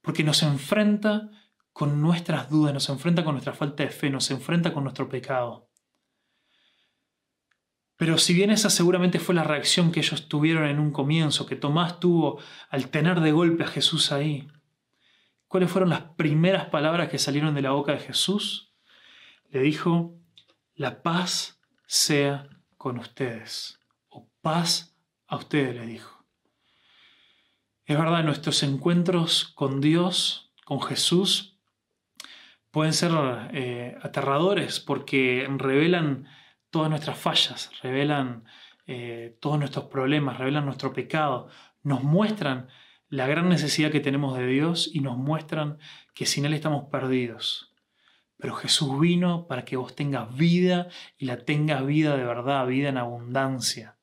porque 0.00 0.24
nos 0.24 0.42
enfrenta 0.42 1.30
con 1.72 2.00
nuestras 2.00 2.50
dudas, 2.50 2.74
nos 2.74 2.88
enfrenta 2.88 3.24
con 3.24 3.34
nuestra 3.34 3.52
falta 3.52 3.82
de 3.82 3.90
fe, 3.90 4.10
nos 4.10 4.30
enfrenta 4.30 4.72
con 4.72 4.84
nuestro 4.84 5.08
pecado. 5.08 5.68
Pero 7.96 8.18
si 8.18 8.34
bien 8.34 8.50
esa 8.50 8.68
seguramente 8.68 9.20
fue 9.20 9.34
la 9.34 9.44
reacción 9.44 9.92
que 9.92 10.00
ellos 10.00 10.28
tuvieron 10.28 10.66
en 10.66 10.80
un 10.80 10.90
comienzo, 10.90 11.46
que 11.46 11.54
Tomás 11.54 12.00
tuvo 12.00 12.40
al 12.68 12.88
tener 12.88 13.20
de 13.20 13.30
golpe 13.30 13.62
a 13.62 13.68
Jesús 13.68 14.10
ahí, 14.10 14.48
¿cuáles 15.52 15.70
fueron 15.70 15.90
las 15.90 16.00
primeras 16.16 16.70
palabras 16.70 17.10
que 17.10 17.18
salieron 17.18 17.54
de 17.54 17.60
la 17.60 17.72
boca 17.72 17.92
de 17.92 17.98
Jesús? 17.98 18.72
Le 19.50 19.60
dijo, 19.60 20.14
la 20.74 21.02
paz 21.02 21.60
sea 21.84 22.48
con 22.78 22.98
ustedes, 22.98 23.78
o 24.08 24.30
paz 24.40 24.96
a 25.26 25.36
ustedes, 25.36 25.74
le 25.74 25.84
dijo. 25.84 26.24
Es 27.84 27.98
verdad, 27.98 28.24
nuestros 28.24 28.62
encuentros 28.62 29.52
con 29.54 29.82
Dios, 29.82 30.54
con 30.64 30.80
Jesús, 30.80 31.58
pueden 32.70 32.94
ser 32.94 33.12
eh, 33.52 33.98
aterradores 34.00 34.80
porque 34.80 35.46
revelan 35.58 36.28
todas 36.70 36.88
nuestras 36.88 37.18
fallas, 37.18 37.70
revelan 37.82 38.46
eh, 38.86 39.36
todos 39.38 39.58
nuestros 39.58 39.84
problemas, 39.84 40.38
revelan 40.38 40.64
nuestro 40.64 40.94
pecado, 40.94 41.50
nos 41.82 42.02
muestran 42.02 42.68
la 43.12 43.26
gran 43.26 43.50
necesidad 43.50 43.90
que 43.90 44.00
tenemos 44.00 44.38
de 44.38 44.46
Dios 44.46 44.88
y 44.90 45.00
nos 45.00 45.18
muestran 45.18 45.76
que 46.14 46.24
sin 46.24 46.46
Él 46.46 46.54
estamos 46.54 46.88
perdidos. 46.90 47.70
Pero 48.38 48.54
Jesús 48.54 48.98
vino 48.98 49.46
para 49.46 49.66
que 49.66 49.76
vos 49.76 49.94
tengas 49.94 50.34
vida 50.34 50.88
y 51.18 51.26
la 51.26 51.44
tengas 51.44 51.84
vida 51.84 52.16
de 52.16 52.24
verdad, 52.24 52.66
vida 52.66 52.88
en 52.88 52.96
abundancia. 52.96 53.98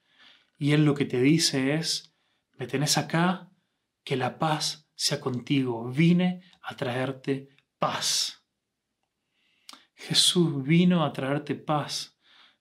Y 0.59 0.73
Él 0.73 0.85
lo 0.85 0.93
que 0.93 1.05
te 1.05 1.19
dice 1.19 1.73
es, 1.73 2.13
me 2.59 2.67
tenés 2.67 2.99
acá, 2.99 3.49
que 4.03 4.15
la 4.15 4.37
paz 4.37 4.87
sea 4.93 5.19
contigo. 5.19 5.89
Vine 5.89 6.43
a 6.61 6.75
traerte 6.75 7.49
paz. 7.79 8.45
Jesús 9.95 10.63
vino 10.63 11.03
a 11.03 11.13
traerte 11.13 11.55
paz. 11.55 12.15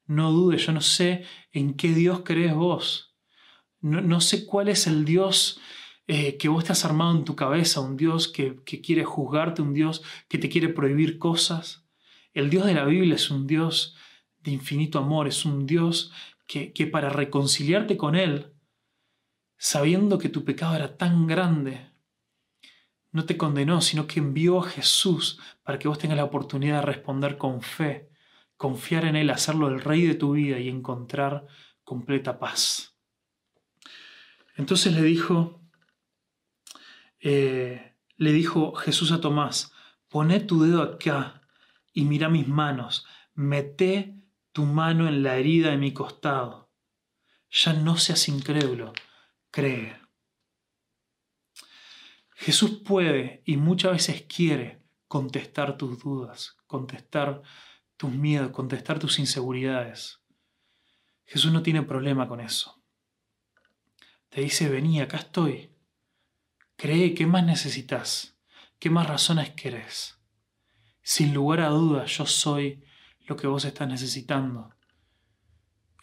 No 0.07 0.33
dudes, 0.33 0.65
yo 0.65 0.73
no 0.73 0.81
sé 0.81 1.27
en 1.53 1.75
qué 1.75 1.89
Dios 1.89 2.23
crees 2.25 2.55
vos. 2.55 3.15
No, 3.83 4.23
sé 4.23 4.47
cuál 4.47 4.69
es 4.71 4.87
el 4.87 5.05
Dios 5.05 5.61
eh, 6.09 6.37
que 6.39 6.49
vos 6.49 6.65
te 6.65 6.73
has 6.73 6.85
armado 6.85 7.17
en 7.17 7.25
tu 7.25 7.37
cabeza, 7.37 7.81
un 7.81 7.97
Dios 7.97 8.29
que, 8.29 8.57
quiere 8.65 9.05
juzgarte, 9.05 9.63
un 9.63 9.75
Dios 9.75 10.03
que 10.29 10.39
te 10.39 10.49
quiere 10.49 10.71
prohibir 10.71 11.19
cosas. 11.19 11.85
El 12.35 12.51
Dios 12.51 12.67
de 12.67 12.75
la 12.75 12.85
Biblia 12.85 13.15
es 13.15 13.31
un 13.31 13.47
Dios 13.47 13.95
de 14.41 14.51
infinito 14.51 14.99
amor, 14.99 15.29
es 15.29 15.45
un 15.45 15.67
Dios 15.67 16.11
que, 16.47 16.73
que 16.73 16.87
para 16.87 17.11
reconciliarte 17.11 17.97
con 17.97 18.17
Él, 18.17 18.55
sabiendo 19.59 20.19
que 20.19 20.31
tu 20.31 20.45
pecado 20.45 20.75
era 20.75 20.97
tan 20.97 21.27
grande, 21.27 21.93
no 23.13 23.25
te 23.25 23.37
condenó, 23.37 23.81
sino 23.81 24.07
que 24.07 24.21
envió 24.21 24.61
a 24.61 24.69
Jesús 24.69 25.39
para 25.63 25.79
que 25.79 25.89
vos 25.89 25.99
tengas 25.99 26.17
la 26.17 26.25
oportunidad 26.25 26.81
de 26.81 26.87
responder 26.87 27.39
con 27.39 27.63
fe 27.63 28.09
confiar 28.59 29.05
en 29.05 29.17
Él, 29.17 29.31
hacerlo 29.31 29.69
el 29.69 29.81
rey 29.81 30.07
de 30.07 30.17
tu 30.17 30.33
vida 30.33 30.59
y 30.59 30.69
encontrar 30.69 31.47
completa 31.85 32.39
paz. 32.39 32.97
Entonces 34.57 34.93
le 34.95 35.03
dijo, 35.03 35.63
eh, 37.21 37.97
le 38.17 38.33
dijo 38.33 38.75
Jesús 38.75 39.13
a 39.13 39.21
Tomás, 39.21 39.73
poné 40.09 40.41
tu 40.41 40.63
dedo 40.63 40.83
acá 40.83 41.43
y 41.93 42.05
mira 42.05 42.29
mis 42.29 42.49
manos, 42.49 43.07
mete 43.35 44.17
tu 44.53 44.65
mano 44.65 45.09
en 45.09 45.23
la 45.23 45.37
herida 45.37 45.71
de 45.71 45.79
mi 45.79 45.93
costado. 45.93 46.71
Ya 47.51 47.73
no 47.73 47.97
seas 47.97 48.29
incrédulo, 48.29 48.93
cree. 49.51 50.01
Jesús 52.35 52.83
puede 52.85 53.43
y 53.45 53.57
muchas 53.57 53.93
veces 53.93 54.23
quiere 54.23 54.83
contestar 55.09 55.77
tus 55.77 55.99
dudas, 55.99 56.57
contestar 56.67 57.43
tus 57.97 58.13
miedos, 58.13 58.53
contestar 58.53 58.99
tus 58.99 59.19
inseguridades. 59.19 60.21
Jesús 61.25 61.53
no 61.53 61.63
tiene 61.63 61.83
problema 61.83 62.29
con 62.29 62.41
eso. 62.41 62.83
Te 64.29 64.43
dice, 64.43 64.69
vení, 64.69 65.01
acá 65.01 65.17
estoy. 65.17 65.75
Cree, 66.79 67.13
¿qué 67.13 67.27
más 67.27 67.45
necesitas? 67.45 68.39
¿Qué 68.79 68.89
más 68.89 69.09
razones 69.09 69.51
querés? 69.51 70.21
Sin 71.03 71.35
lugar 71.35 71.59
a 71.63 71.71
dudas, 71.71 72.17
yo 72.17 72.25
soy 72.25 72.85
lo 73.27 73.35
que 73.35 73.49
vos 73.49 73.65
estás 73.65 73.89
necesitando. 73.89 74.71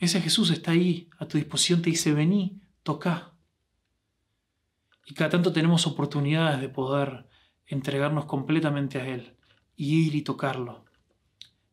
Ese 0.01 0.19
Jesús 0.19 0.49
está 0.49 0.71
ahí, 0.71 1.09
a 1.17 1.29
tu 1.29 1.37
disposición, 1.37 1.81
te 1.81 1.91
dice, 1.91 2.11
vení, 2.11 2.59
toca. 2.83 3.37
Y 5.05 5.13
cada 5.13 5.29
tanto 5.29 5.53
tenemos 5.53 5.87
oportunidades 5.87 6.59
de 6.59 6.67
poder 6.67 7.29
entregarnos 7.67 8.25
completamente 8.25 8.99
a 8.99 9.07
Él 9.07 9.37
y 9.77 10.07
ir 10.07 10.13
y 10.13 10.23
tocarlo 10.23 10.83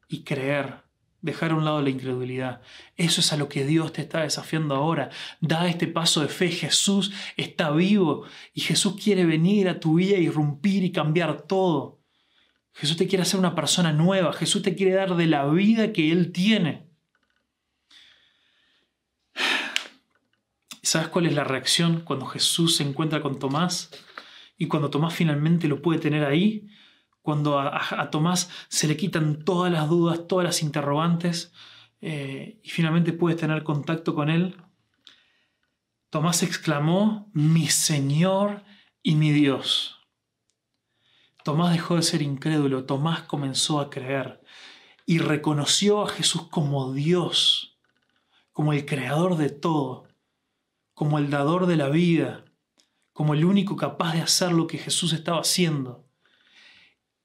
y 0.06 0.22
creer, 0.22 0.84
dejar 1.22 1.52
a 1.52 1.54
un 1.54 1.64
lado 1.64 1.80
la 1.80 1.90
incredulidad. 1.90 2.60
Eso 2.96 3.20
es 3.20 3.32
a 3.32 3.36
lo 3.36 3.48
que 3.48 3.64
Dios 3.64 3.92
te 3.92 4.02
está 4.02 4.22
desafiando 4.22 4.74
ahora. 4.74 5.10
Da 5.40 5.68
este 5.68 5.86
paso 5.86 6.20
de 6.20 6.28
fe. 6.28 6.50
Jesús 6.50 7.12
está 7.36 7.70
vivo 7.70 8.26
y 8.52 8.60
Jesús 8.60 9.00
quiere 9.02 9.24
venir 9.24 9.68
a 9.68 9.80
tu 9.80 9.94
vida, 9.94 10.18
irrumpir 10.18 10.84
y 10.84 10.92
cambiar 10.92 11.42
todo. 11.42 12.00
Jesús 12.74 12.96
te 12.96 13.06
quiere 13.06 13.22
hacer 13.22 13.38
una 13.38 13.54
persona 13.54 13.92
nueva. 13.92 14.32
Jesús 14.32 14.62
te 14.62 14.74
quiere 14.74 14.92
dar 14.92 15.16
de 15.16 15.26
la 15.26 15.46
vida 15.46 15.92
que 15.92 16.10
Él 16.10 16.32
tiene. 16.32 16.90
¿Sabes 20.82 21.08
cuál 21.08 21.26
es 21.26 21.34
la 21.34 21.44
reacción 21.44 22.00
cuando 22.00 22.26
Jesús 22.26 22.76
se 22.76 22.82
encuentra 22.82 23.22
con 23.22 23.38
Tomás? 23.38 23.90
Y 24.58 24.66
cuando 24.66 24.90
Tomás 24.90 25.14
finalmente 25.14 25.68
lo 25.68 25.80
puede 25.80 26.00
tener 26.00 26.24
ahí, 26.24 26.68
cuando 27.22 27.58
a, 27.58 28.10
Tomás 28.10 28.50
se 28.68 28.88
le 28.88 28.96
quitan 28.96 29.44
todas 29.44 29.72
las 29.72 29.88
dudas, 29.88 30.26
todas 30.26 30.44
las 30.44 30.62
interrogantes, 30.62 31.52
eh, 32.00 32.60
y 32.62 32.70
finalmente 32.70 33.12
puedes 33.12 33.38
tener 33.40 33.62
contacto 33.62 34.14
con 34.14 34.28
él, 34.28 34.56
Tomás 36.10 36.42
exclamó, 36.42 37.30
mi 37.32 37.68
Señor 37.68 38.64
y 39.02 39.14
mi 39.14 39.32
Dios. 39.32 39.98
Tomás 41.42 41.72
dejó 41.72 41.96
de 41.96 42.02
ser 42.02 42.20
incrédulo, 42.20 42.84
Tomás 42.84 43.22
comenzó 43.22 43.80
a 43.80 43.88
creer 43.88 44.42
y 45.06 45.18
reconoció 45.18 46.02
a 46.02 46.08
Jesús 46.08 46.48
como 46.50 46.92
Dios, 46.92 47.78
como 48.52 48.72
el 48.72 48.84
creador 48.84 49.36
de 49.36 49.48
todo, 49.48 50.06
como 50.92 51.18
el 51.18 51.30
dador 51.30 51.66
de 51.66 51.76
la 51.76 51.88
vida, 51.88 52.44
como 53.12 53.34
el 53.34 53.44
único 53.44 53.76
capaz 53.76 54.12
de 54.12 54.20
hacer 54.20 54.52
lo 54.52 54.66
que 54.66 54.78
Jesús 54.78 55.12
estaba 55.12 55.40
haciendo. 55.40 56.06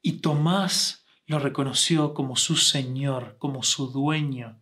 Y 0.01 0.19
Tomás 0.19 1.05
lo 1.25 1.39
reconoció 1.39 2.13
como 2.13 2.35
su 2.35 2.55
Señor, 2.55 3.35
como 3.37 3.63
su 3.63 3.87
dueño. 3.87 4.61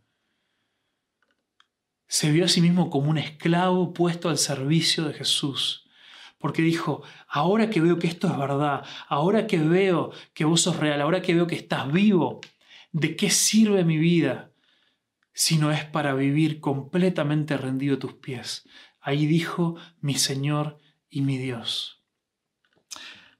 Se 2.07 2.31
vio 2.31 2.45
a 2.45 2.47
sí 2.47 2.61
mismo 2.61 2.89
como 2.89 3.09
un 3.09 3.17
esclavo 3.17 3.93
puesto 3.93 4.29
al 4.29 4.37
servicio 4.37 5.05
de 5.05 5.13
Jesús. 5.13 5.87
Porque 6.39 6.61
dijo, 6.61 7.03
ahora 7.27 7.69
que 7.69 7.81
veo 7.81 7.97
que 7.97 8.07
esto 8.07 8.27
es 8.27 8.37
verdad, 8.37 8.85
ahora 9.07 9.47
que 9.47 9.59
veo 9.59 10.11
que 10.33 10.45
vos 10.45 10.61
sos 10.61 10.77
real, 10.77 11.01
ahora 11.01 11.21
que 11.21 11.33
veo 11.33 11.47
que 11.47 11.55
estás 11.55 11.91
vivo, 11.91 12.41
¿de 12.91 13.15
qué 13.15 13.29
sirve 13.29 13.83
mi 13.83 13.97
vida 13.97 14.51
si 15.33 15.57
no 15.57 15.71
es 15.71 15.85
para 15.85 16.13
vivir 16.13 16.59
completamente 16.59 17.57
rendido 17.57 17.95
a 17.95 17.99
tus 17.99 18.13
pies? 18.13 18.67
Ahí 18.99 19.25
dijo 19.27 19.75
mi 20.01 20.15
Señor 20.15 20.79
y 21.09 21.21
mi 21.21 21.37
Dios. 21.37 22.03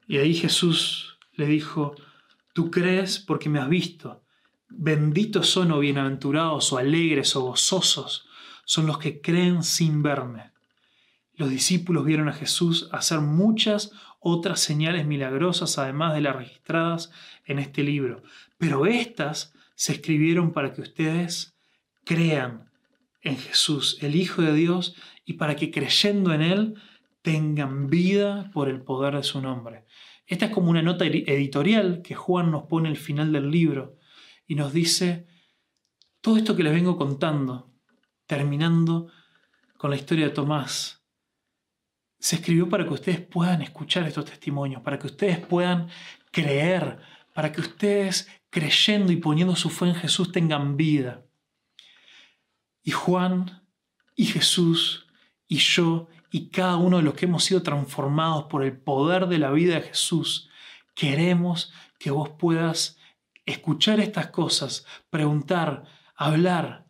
Y 0.07 0.17
ahí 0.19 0.35
Jesús 0.35 1.14
le 1.35 1.45
dijo, 1.45 1.95
tú 2.53 2.71
crees 2.71 3.19
porque 3.19 3.49
me 3.49 3.59
has 3.59 3.69
visto. 3.69 4.23
Benditos 4.69 5.49
son 5.49 5.71
o 5.71 5.79
bienaventurados 5.79 6.71
o 6.73 6.77
alegres 6.77 7.35
o 7.35 7.41
gozosos 7.41 8.25
son 8.65 8.87
los 8.87 8.97
que 8.97 9.21
creen 9.21 9.63
sin 9.63 10.03
verme. 10.03 10.51
Los 11.35 11.49
discípulos 11.49 12.03
vieron 12.03 12.27
a 12.27 12.33
Jesús 12.33 12.89
hacer 12.91 13.19
muchas 13.19 13.91
otras 14.19 14.59
señales 14.59 15.05
milagrosas 15.05 15.77
además 15.77 16.13
de 16.13 16.21
las 16.21 16.35
registradas 16.35 17.11
en 17.45 17.59
este 17.59 17.83
libro, 17.83 18.23
pero 18.57 18.85
estas 18.85 19.53
se 19.75 19.93
escribieron 19.93 20.51
para 20.51 20.73
que 20.73 20.81
ustedes 20.81 21.53
crean 22.05 22.71
en 23.21 23.37
Jesús, 23.37 23.97
el 24.01 24.15
Hijo 24.15 24.41
de 24.41 24.53
Dios, 24.53 24.95
y 25.25 25.33
para 25.33 25.55
que 25.55 25.71
creyendo 25.71 26.33
en 26.33 26.41
Él 26.41 26.75
tengan 27.21 27.87
vida 27.87 28.49
por 28.53 28.69
el 28.69 28.81
poder 28.81 29.15
de 29.15 29.23
su 29.23 29.41
nombre. 29.41 29.84
Esta 30.25 30.45
es 30.45 30.51
como 30.51 30.71
una 30.71 30.81
nota 30.81 31.05
editorial 31.05 32.01
que 32.01 32.15
Juan 32.15 32.51
nos 32.51 32.63
pone 32.63 32.89
al 32.89 32.97
final 32.97 33.31
del 33.31 33.51
libro 33.51 33.97
y 34.47 34.55
nos 34.55 34.73
dice, 34.73 35.27
todo 36.21 36.37
esto 36.37 36.55
que 36.55 36.63
les 36.63 36.73
vengo 36.73 36.97
contando, 36.97 37.71
terminando 38.25 39.11
con 39.77 39.91
la 39.91 39.97
historia 39.97 40.25
de 40.25 40.31
Tomás, 40.31 41.05
se 42.19 42.37
escribió 42.37 42.67
para 42.67 42.85
que 42.85 42.93
ustedes 42.93 43.19
puedan 43.19 43.61
escuchar 43.61 44.07
estos 44.07 44.25
testimonios, 44.25 44.81
para 44.81 44.97
que 44.97 45.07
ustedes 45.07 45.37
puedan 45.37 45.89
creer, 46.31 46.97
para 47.33 47.51
que 47.51 47.61
ustedes 47.61 48.27
creyendo 48.49 49.11
y 49.11 49.17
poniendo 49.17 49.55
su 49.55 49.69
fe 49.69 49.85
en 49.85 49.95
Jesús 49.95 50.31
tengan 50.31 50.75
vida. 50.75 51.23
Y 52.81 52.91
Juan 52.91 53.63
y 54.15 54.25
Jesús 54.25 55.07
y 55.47 55.57
yo 55.57 56.07
y 56.35 56.49
cada 56.49 56.75
uno 56.75 56.97
de 56.97 57.03
los 57.03 57.13
que 57.13 57.27
hemos 57.27 57.45
sido 57.45 57.63
transformados 57.63 58.47
por 58.49 58.61
el 58.61 58.77
poder 58.77 59.27
de 59.27 59.37
la 59.37 59.51
vida 59.51 59.75
de 59.75 59.83
Jesús, 59.83 60.49
queremos 60.93 61.71
que 61.97 62.11
vos 62.11 62.27
puedas 62.31 62.97
escuchar 63.45 64.01
estas 64.01 64.31
cosas, 64.31 64.85
preguntar, 65.09 65.85
hablar, 66.13 66.87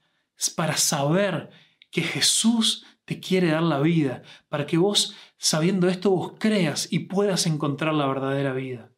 para 0.56 0.78
saber 0.78 1.52
que 1.92 2.02
Jesús 2.02 2.88
te 3.06 3.20
quiere 3.20 3.50
dar 3.50 3.62
la 3.62 3.80
vida, 3.82 4.24
para 4.50 4.66
que 4.66 4.80
vos, 4.80 5.16
sabiendo 5.38 5.90
esto, 5.90 6.10
vos 6.10 6.34
creas 6.40 6.92
y 6.92 7.02
puedas 7.02 7.46
encontrar 7.46 7.94
la 7.94 8.08
verdadera 8.08 8.52
vida. 8.52 8.90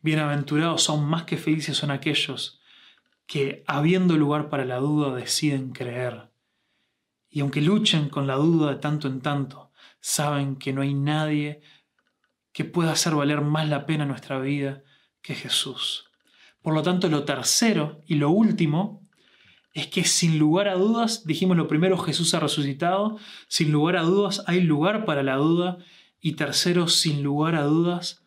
Bienaventurados 0.00 0.82
son 0.82 1.04
más 1.04 1.24
que 1.24 1.36
felices 1.36 1.76
son 1.76 1.90
aquellos 1.90 2.62
que, 3.26 3.62
habiendo 3.66 4.16
lugar 4.16 4.48
para 4.48 4.64
la 4.64 4.76
duda, 4.76 5.14
deciden 5.14 5.72
creer. 5.72 6.29
Y 7.30 7.40
aunque 7.40 7.62
luchen 7.62 8.08
con 8.08 8.26
la 8.26 8.34
duda 8.34 8.70
de 8.72 8.76
tanto 8.76 9.06
en 9.06 9.20
tanto, 9.20 9.70
saben 10.00 10.56
que 10.56 10.72
no 10.72 10.82
hay 10.82 10.94
nadie 10.94 11.62
que 12.52 12.64
pueda 12.64 12.92
hacer 12.92 13.14
valer 13.14 13.40
más 13.40 13.68
la 13.68 13.86
pena 13.86 14.04
nuestra 14.04 14.40
vida 14.40 14.82
que 15.22 15.34
Jesús. 15.34 16.10
Por 16.60 16.74
lo 16.74 16.82
tanto, 16.82 17.08
lo 17.08 17.24
tercero 17.24 18.02
y 18.06 18.16
lo 18.16 18.30
último 18.30 19.08
es 19.72 19.86
que 19.86 20.04
sin 20.04 20.38
lugar 20.38 20.68
a 20.68 20.74
dudas, 20.74 21.24
dijimos 21.24 21.56
lo 21.56 21.68
primero, 21.68 21.96
Jesús 21.96 22.34
ha 22.34 22.40
resucitado, 22.40 23.18
sin 23.46 23.70
lugar 23.70 23.96
a 23.96 24.02
dudas 24.02 24.42
hay 24.46 24.60
lugar 24.60 25.04
para 25.04 25.22
la 25.22 25.36
duda 25.36 25.78
y 26.20 26.32
tercero, 26.32 26.88
sin 26.88 27.22
lugar 27.22 27.54
a 27.54 27.62
dudas, 27.62 28.26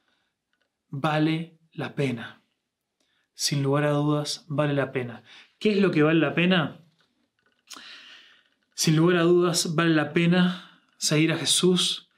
vale 0.90 1.60
la 1.74 1.96
pena. 1.96 2.42
Sin 3.34 3.62
lugar 3.62 3.84
a 3.84 3.92
dudas, 3.92 4.46
vale 4.48 4.74
la 4.74 4.92
pena. 4.92 5.24
¿Qué 5.60 5.74
es 5.74 5.78
lo 5.80 5.92
que 5.92 6.04
vale 6.04 6.20
la 6.20 6.34
pena? 6.34 6.83
Sin 8.76 8.96
lugar 8.96 9.18
a 9.18 9.24
dudas, 9.24 9.76
vale 9.76 9.94
la 9.94 10.14
pena 10.14 10.82
seguir 10.98 11.32
a 11.32 11.38
Jesús 11.38 12.10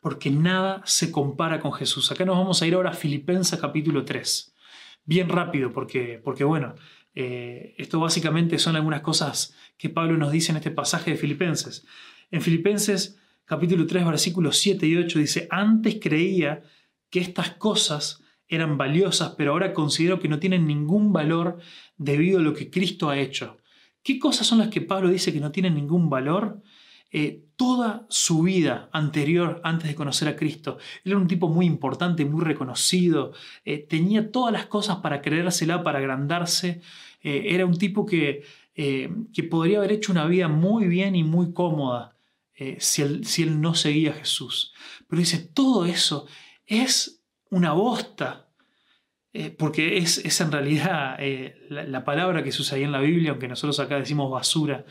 porque 0.00 0.30
nada 0.30 0.82
se 0.84 1.12
compara 1.12 1.60
con 1.60 1.72
Jesús. 1.72 2.10
Acá 2.10 2.24
nos 2.24 2.36
vamos 2.36 2.60
a 2.60 2.66
ir 2.66 2.74
ahora 2.74 2.90
a 2.90 2.94
Filipenses 2.94 3.60
capítulo 3.60 4.04
3. 4.04 4.54
Bien 5.04 5.28
rápido, 5.28 5.72
porque, 5.72 6.20
porque 6.22 6.42
bueno, 6.42 6.74
eh, 7.14 7.74
esto 7.78 8.00
básicamente 8.00 8.58
son 8.58 8.74
algunas 8.76 9.02
cosas 9.02 9.54
que 9.76 9.88
Pablo 9.88 10.16
nos 10.16 10.32
dice 10.32 10.50
en 10.50 10.56
este 10.56 10.72
pasaje 10.72 11.12
de 11.12 11.16
Filipenses. 11.16 11.86
En 12.32 12.40
Filipenses 12.40 13.18
capítulo 13.44 13.86
3, 13.86 14.04
versículos 14.04 14.58
7 14.58 14.86
y 14.86 14.96
8 14.96 15.18
dice, 15.18 15.48
antes 15.50 15.98
creía 16.00 16.62
que 17.08 17.20
estas 17.20 17.50
cosas 17.50 18.22
eran 18.48 18.76
valiosas, 18.78 19.34
pero 19.36 19.52
ahora 19.52 19.72
considero 19.72 20.18
que 20.18 20.28
no 20.28 20.40
tienen 20.40 20.66
ningún 20.66 21.12
valor 21.12 21.58
debido 21.96 22.40
a 22.40 22.42
lo 22.42 22.52
que 22.52 22.68
Cristo 22.68 23.10
ha 23.10 23.18
hecho. 23.18 23.59
¿Qué 24.02 24.18
cosas 24.18 24.46
son 24.46 24.58
las 24.58 24.68
que 24.68 24.80
Pablo 24.80 25.08
dice 25.08 25.32
que 25.32 25.40
no 25.40 25.52
tienen 25.52 25.74
ningún 25.74 26.08
valor? 26.08 26.62
Eh, 27.12 27.42
toda 27.56 28.06
su 28.08 28.42
vida 28.42 28.88
anterior, 28.92 29.60
antes 29.64 29.88
de 29.88 29.96
conocer 29.96 30.28
a 30.28 30.36
Cristo, 30.36 30.78
él 31.04 31.12
era 31.12 31.20
un 31.20 31.26
tipo 31.26 31.48
muy 31.48 31.66
importante, 31.66 32.24
muy 32.24 32.44
reconocido, 32.44 33.32
eh, 33.64 33.78
tenía 33.78 34.30
todas 34.30 34.52
las 34.52 34.66
cosas 34.66 34.98
para 34.98 35.20
creérsela, 35.20 35.82
para 35.82 35.98
agrandarse, 35.98 36.80
eh, 37.22 37.46
era 37.46 37.66
un 37.66 37.76
tipo 37.76 38.06
que, 38.06 38.44
que, 38.74 39.42
podría 39.50 39.78
haber 39.78 39.92
hecho 39.92 40.12
una 40.12 40.24
vida 40.24 40.48
muy 40.48 40.86
bien 40.86 41.14
y 41.14 41.22
muy 41.22 41.52
cómoda 41.52 42.16
si 42.78 43.02
él, 43.02 43.26
si, 43.26 43.42
él, 43.42 43.60
no 43.60 43.74
seguía 43.74 44.10
a 44.12 44.14
Jesús. 44.14 44.72
Pero 45.06 45.20
dice, 45.20 45.38
todo 45.38 45.84
eso 45.84 46.26
es 46.66 47.22
una 47.50 47.72
bosta. 47.72 48.49
Porque 49.58 49.98
es, 49.98 50.40
en 50.40 50.50
realidad 50.50 51.18
la, 51.68 51.84
la, 51.84 52.04
palabra 52.04 52.42
que 52.42 52.50
se 52.50 52.62
usa 52.62 52.76
ahí 52.76 52.82
en 52.82 52.92
la 52.92 53.00
Biblia, 53.00 53.30
aunque 53.30 53.46
nosotros 53.46 53.78
acá 53.78 53.96
decimos 53.96 54.30
basura, 54.30 54.84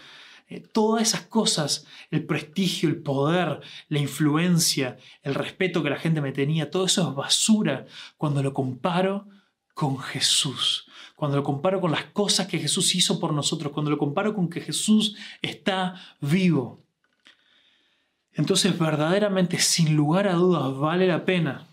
eh, 0.49 0.62
todas 0.62 1.04
esas 1.04 1.21
cosas, 1.21 1.86
el 2.10 2.25
prestigio, 2.25 2.89
el 2.89 3.04
poder, 3.04 3.62
la 3.88 3.99
influencia, 3.99 4.97
el 5.21 5.36
respeto 5.36 5.84
que 5.84 5.91
la 5.91 5.99
gente 5.99 6.21
me 6.21 6.32
tenía, 6.32 6.71
todo 6.71 6.86
eso 6.86 7.08
es 7.08 7.15
basura 7.15 7.86
cuando 8.17 8.41
lo 8.41 8.52
comparo 8.52 9.28
con 9.75 9.99
Jesús, 9.99 10.88
cuando 11.15 11.38
lo 11.38 11.43
comparo 11.43 11.80
con 11.80 11.91
las 11.91 12.06
cosas 12.06 12.47
que 12.47 12.58
Jesús 12.58 12.95
hizo 12.95 13.19
por 13.19 13.32
nosotros, 13.32 13.71
cuando 13.71 13.91
lo 13.91 13.99
comparo 13.99 14.34
con 14.34 14.49
que 14.49 14.60
Jesús 14.60 15.15
está 15.43 16.02
vivo. 16.19 16.84
Entonces 18.34 18.78
verdaderamente, 18.78 19.60
sin 19.60 19.95
lugar 19.95 20.28
a 20.28 20.34
dudas, 20.34 20.75
vale 20.80 21.06
la 21.06 21.25
pena 21.25 21.67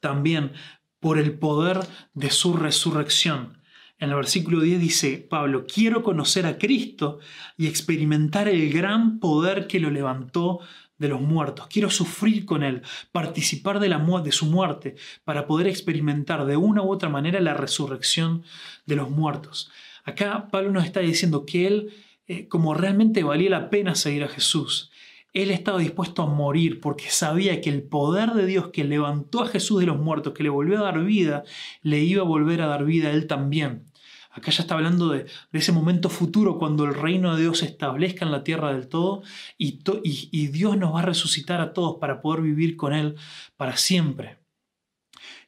también 0.00 0.52
por 1.00 1.18
el 1.18 1.38
poder 1.38 1.80
de 2.14 2.30
su 2.30 2.54
resurrección 2.54 3.60
en 4.00 4.08
el 4.08 4.16
versículo 4.16 4.60
10 4.60 4.80
dice 4.80 5.26
Pablo, 5.28 5.66
quiero 5.66 6.02
conocer 6.02 6.46
a 6.46 6.56
Cristo 6.56 7.18
y 7.58 7.66
experimentar 7.66 8.48
el 8.48 8.72
gran 8.72 9.20
poder 9.20 9.66
que 9.66 9.78
lo 9.78 9.90
levantó 9.90 10.60
de 10.96 11.08
los 11.08 11.20
muertos. 11.20 11.66
Quiero 11.68 11.90
sufrir 11.90 12.46
con 12.46 12.62
Él, 12.62 12.80
participar 13.12 13.78
de, 13.78 13.90
la 13.90 13.98
de 13.98 14.32
su 14.32 14.46
muerte, 14.46 14.96
para 15.22 15.46
poder 15.46 15.66
experimentar 15.66 16.46
de 16.46 16.56
una 16.56 16.82
u 16.82 16.90
otra 16.90 17.10
manera 17.10 17.40
la 17.40 17.52
resurrección 17.52 18.42
de 18.86 18.96
los 18.96 19.10
muertos. 19.10 19.70
Acá 20.04 20.48
Pablo 20.50 20.72
nos 20.72 20.86
está 20.86 21.00
diciendo 21.00 21.44
que 21.44 21.66
Él, 21.66 21.92
eh, 22.26 22.48
como 22.48 22.72
realmente 22.72 23.22
valía 23.22 23.50
la 23.50 23.68
pena 23.68 23.94
seguir 23.94 24.24
a 24.24 24.28
Jesús, 24.28 24.89
él 25.32 25.50
estaba 25.50 25.78
dispuesto 25.78 26.22
a 26.22 26.26
morir 26.26 26.80
porque 26.80 27.10
sabía 27.10 27.60
que 27.60 27.70
el 27.70 27.82
poder 27.82 28.32
de 28.32 28.46
Dios 28.46 28.68
que 28.68 28.84
levantó 28.84 29.42
a 29.42 29.48
Jesús 29.48 29.80
de 29.80 29.86
los 29.86 29.98
muertos, 29.98 30.32
que 30.32 30.42
le 30.42 30.48
volvió 30.48 30.78
a 30.78 30.82
dar 30.82 31.04
vida, 31.04 31.44
le 31.82 32.00
iba 32.00 32.22
a 32.22 32.26
volver 32.26 32.62
a 32.62 32.66
dar 32.66 32.84
vida 32.84 33.08
a 33.08 33.12
él 33.12 33.26
también. 33.26 33.84
Acá 34.32 34.52
ya 34.52 34.62
está 34.62 34.74
hablando 34.74 35.08
de, 35.08 35.26
ese 35.52 35.72
momento 35.72 36.08
futuro 36.08 36.58
cuando 36.58 36.84
el 36.84 36.94
reino 36.94 37.34
de 37.34 37.42
Dios 37.42 37.58
se 37.58 37.66
establezca 37.66 38.24
en 38.24 38.30
la 38.30 38.44
tierra 38.44 38.72
del 38.72 38.88
todo 38.88 39.22
y, 39.58 39.80
y 40.04 40.46
Dios 40.48 40.76
nos 40.76 40.94
va 40.94 41.00
a 41.00 41.06
resucitar 41.06 41.60
a 41.60 41.72
todos 41.72 41.96
para 42.00 42.20
poder 42.20 42.42
vivir 42.42 42.76
con 42.76 42.92
Él 42.92 43.16
para 43.56 43.76
siempre. 43.76 44.39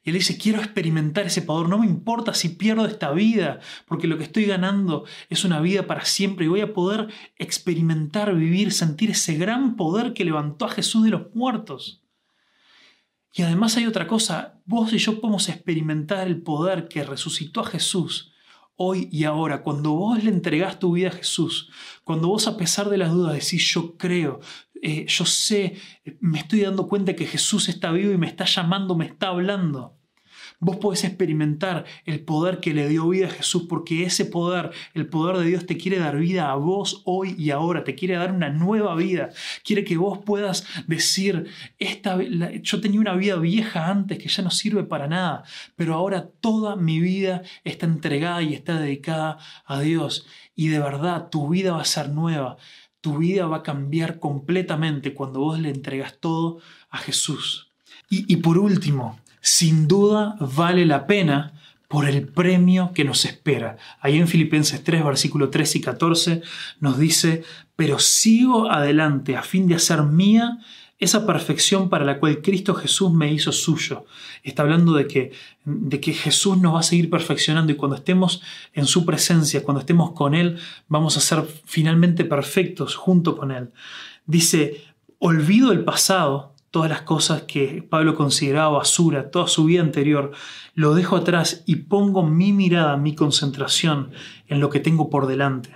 Y 0.03 0.09
él 0.09 0.15
dice, 0.17 0.37
quiero 0.37 0.59
experimentar 0.59 1.25
ese 1.25 1.41
poder, 1.41 1.69
no 1.69 1.79
me 1.79 1.85
importa 1.85 2.33
si 2.33 2.49
pierdo 2.49 2.85
esta 2.85 3.11
vida, 3.11 3.59
porque 3.87 4.07
lo 4.07 4.17
que 4.17 4.25
estoy 4.25 4.45
ganando 4.45 5.05
es 5.29 5.45
una 5.45 5.61
vida 5.61 5.87
para 5.87 6.05
siempre 6.05 6.45
y 6.45 6.49
voy 6.49 6.61
a 6.61 6.73
poder 6.73 7.07
experimentar, 7.37 8.35
vivir, 8.35 8.71
sentir 8.71 9.11
ese 9.11 9.35
gran 9.35 9.75
poder 9.75 10.13
que 10.13 10.25
levantó 10.25 10.65
a 10.65 10.69
Jesús 10.69 11.03
de 11.05 11.11
los 11.11 11.33
muertos. 11.33 12.03
Y 13.33 13.41
además 13.41 13.77
hay 13.77 13.87
otra 13.87 14.07
cosa, 14.07 14.61
vos 14.65 14.93
y 14.93 14.97
yo 14.99 15.19
podemos 15.19 15.49
experimentar 15.49 16.27
el 16.27 16.41
poder 16.41 16.87
que 16.87 17.03
resucitó 17.03 17.61
a 17.61 17.65
Jesús 17.65 18.33
hoy 18.75 19.07
y 19.11 19.23
ahora, 19.23 19.63
cuando 19.63 19.91
vos 19.91 20.23
le 20.23 20.29
entregás 20.29 20.79
tu 20.79 20.93
vida 20.93 21.09
a 21.09 21.13
Jesús, 21.13 21.69
cuando 22.03 22.27
vos 22.27 22.47
a 22.47 22.57
pesar 22.57 22.89
de 22.89 22.97
las 22.97 23.11
dudas 23.11 23.33
decís, 23.33 23.63
yo 23.73 23.97
creo, 23.97 24.39
eh, 24.85 25.05
yo 25.07 25.25
sé, 25.25 25.77
me 26.19 26.39
estoy 26.39 26.59
dando 26.59 26.89
cuenta 26.89 27.15
que 27.15 27.25
Jesús 27.25 27.69
está 27.69 27.93
vivo 27.93 28.11
y 28.11 28.17
me 28.17 28.27
está 28.27 28.43
llamando, 28.43 28.95
me 28.95 29.05
está 29.05 29.29
hablando. 29.29 29.97
Vos 30.59 30.75
podés 30.75 31.05
experimentar 31.05 31.85
el 32.05 32.19
poder 32.25 32.59
que 32.59 32.73
le 32.73 32.89
dio 32.89 33.07
vida 33.07 33.27
a 33.27 33.31
Jesús 33.31 33.63
porque 33.69 34.03
ese 34.03 34.25
poder, 34.25 34.71
el 34.93 35.07
poder 35.07 35.37
de 35.37 35.45
Dios 35.45 35.65
te 35.65 35.77
quiere 35.77 35.99
dar 35.99 36.17
vida 36.17 36.51
a 36.51 36.55
vos 36.55 37.01
hoy 37.05 37.33
y 37.37 37.51
ahora, 37.51 37.85
te 37.85 37.95
quiere 37.95 38.15
dar 38.15 38.33
una 38.33 38.49
nueva 38.49 38.93
vida. 38.95 39.29
Quiere 39.63 39.85
que 39.85 39.95
vos 39.95 40.19
puedas 40.25 40.65
decir, 40.85 41.47
esta, 41.79 42.17
yo 42.61 42.81
tenía 42.81 42.99
una 42.99 43.15
vida 43.15 43.37
vieja 43.37 43.89
antes 43.89 44.17
que 44.17 44.27
ya 44.27 44.43
no 44.43 44.51
sirve 44.51 44.83
para 44.83 45.07
nada, 45.07 45.43
pero 45.77 45.93
ahora 45.95 46.29
toda 46.41 46.75
mi 46.75 46.99
vida 46.99 47.43
está 47.63 47.85
entregada 47.85 48.41
y 48.41 48.53
está 48.53 48.79
dedicada 48.79 49.37
a 49.65 49.79
Dios. 49.79 50.25
Y 50.55 50.67
de 50.67 50.79
verdad, 50.79 51.29
tu 51.29 51.49
vida 51.49 51.71
va 51.71 51.81
a 51.81 51.85
ser 51.85 52.09
nueva. 52.09 52.57
Tu 53.03 53.17
vida 53.17 53.47
va 53.47 53.57
a 53.57 53.63
cambiar 53.63 54.19
completamente 54.19 55.13
cuando 55.13 55.41
vos 55.41 55.59
le 55.59 55.69
entregas 55.69 56.15
todo 56.19 56.61
a 56.89 56.97
Jesús. 56.97 57.71
y, 58.09 58.31
y 58.31 58.37
por 58.37 58.57
último, 58.57 59.19
sin 59.41 59.89
duda 59.89 60.37
vale 60.39 60.85
la 60.85 61.05
pena 61.05 61.53
por 61.93 62.09
el 62.09 62.27
premio 62.27 62.91
que 62.95 63.03
nos 63.03 63.23
espera. 63.23 63.77
Ahí 63.99 64.17
en 64.17 64.27
Filipenses 64.27 64.83
3, 64.83 65.03
versículo 65.03 65.51
3 65.51 65.75
y 65.75 65.81
14 65.81 66.41
nos 66.79 66.97
dice, 66.97 67.43
pero 67.75 67.99
sigo 67.99 68.71
adelante 68.71 69.35
a 69.35 69.43
fin 69.43 69.67
de 69.67 69.75
hacer 69.75 70.01
mía 70.01 70.59
esa 71.03 71.25
perfección 71.25 71.89
para 71.89 72.05
la 72.05 72.19
cual 72.19 72.41
Cristo 72.41 72.73
Jesús 72.73 73.11
me 73.11 73.31
hizo 73.31 73.51
suyo. 73.51 74.05
Está 74.43 74.63
hablando 74.63 74.93
de 74.93 75.07
que, 75.07 75.31
de 75.65 75.99
que 75.99 76.13
Jesús 76.13 76.57
nos 76.57 76.75
va 76.75 76.79
a 76.79 76.83
seguir 76.83 77.09
perfeccionando 77.09 77.71
y 77.71 77.75
cuando 77.75 77.97
estemos 77.97 78.41
en 78.73 78.85
su 78.85 79.05
presencia, 79.05 79.63
cuando 79.63 79.81
estemos 79.81 80.11
con 80.11 80.33
Él, 80.33 80.57
vamos 80.87 81.17
a 81.17 81.21
ser 81.21 81.45
finalmente 81.65 82.25
perfectos 82.25 82.95
junto 82.95 83.37
con 83.37 83.51
Él. 83.51 83.71
Dice, 84.25 84.83
olvido 85.19 85.71
el 85.71 85.83
pasado 85.83 86.53
todas 86.73 86.89
las 86.89 87.03
cosas 87.03 87.43
que 87.43 87.85
Pablo 87.87 88.15
consideraba 88.15 88.79
basura, 88.79 89.29
toda 89.29 89.47
su 89.47 89.65
vida 89.65 89.81
anterior, 89.81 90.31
lo 90.73 90.95
dejo 90.95 91.17
atrás 91.17 91.61
y 91.67 91.75
pongo 91.75 92.23
mi 92.23 92.51
mirada, 92.51 92.97
mi 92.97 93.13
concentración 93.13 94.09
en 94.47 94.59
lo 94.59 94.71
que 94.71 94.79
tengo 94.79 95.11
por 95.11 95.27
delante. 95.27 95.69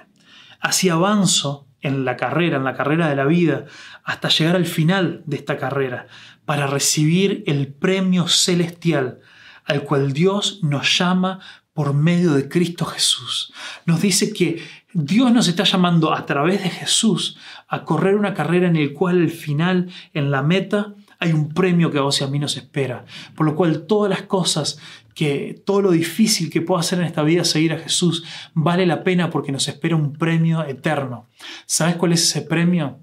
Así 0.60 0.90
avanzo 0.90 1.67
en 1.88 2.06
la 2.06 2.18
carrera, 2.18 2.58
en 2.58 2.64
la 2.64 2.76
carrera 2.76 3.10
de 3.10 3.16
la 3.16 3.26
vida, 3.26 3.66
hasta 4.04 4.30
llegar 4.30 4.56
al 4.56 4.66
final 4.66 5.24
de 5.26 5.38
esta 5.38 5.58
carrera, 5.58 6.08
para 6.46 6.68
recibir 6.68 7.44
el 7.48 7.68
premio 7.68 8.28
celestial 8.28 9.20
al 9.66 9.84
cual 9.84 10.14
Dios 10.14 10.60
nos 10.64 10.98
llama 10.98 11.40
por 11.74 11.94
medio 11.94 12.34
de 12.34 12.50
Cristo 12.50 12.86
Jesús. 12.86 13.54
Nos 13.86 14.02
dice 14.02 14.34
que 14.34 14.64
Dios 14.94 15.32
nos 15.32 15.48
está 15.48 15.64
llamando 15.64 16.14
a 16.14 16.26
través 16.26 16.64
de 16.64 16.70
Jesús 16.70 17.38
a 17.68 17.84
correr 17.84 18.16
una 18.16 18.34
carrera 18.34 18.68
en 18.68 18.78
el 18.78 18.94
cual 18.94 19.22
al 19.22 19.30
final, 19.30 19.90
en 20.14 20.32
la 20.32 20.42
meta, 20.42 20.96
hay 21.20 21.34
un 21.34 21.50
premio 21.50 21.92
que 21.92 21.98
a 21.98 22.02
vos 22.02 22.22
y 22.22 22.24
a 22.24 22.28
mí 22.28 22.40
nos 22.40 22.58
espera. 22.58 23.06
Por 23.36 23.46
lo 23.46 23.56
cual 23.56 23.86
todas 23.86 24.10
las 24.10 24.24
cosas 24.24 24.80
que 25.18 25.60
todo 25.66 25.82
lo 25.82 25.90
difícil 25.90 26.52
que 26.52 26.62
puedo 26.62 26.80
hacer 26.80 27.00
en 27.00 27.06
esta 27.06 27.24
vida 27.24 27.44
seguir 27.44 27.74
a 27.74 27.80
Jesús 27.80 28.24
vale 28.54 28.86
la 28.86 29.04
pena 29.04 29.32
porque 29.32 29.52
nos 29.52 29.68
espera 29.68 29.96
un 29.96 30.14
premio 30.14 30.64
eterno. 30.64 31.26
¿Sabes 31.66 31.96
cuál 31.96 32.14
es 32.14 32.22
ese 32.22 32.44
premio? 32.44 33.00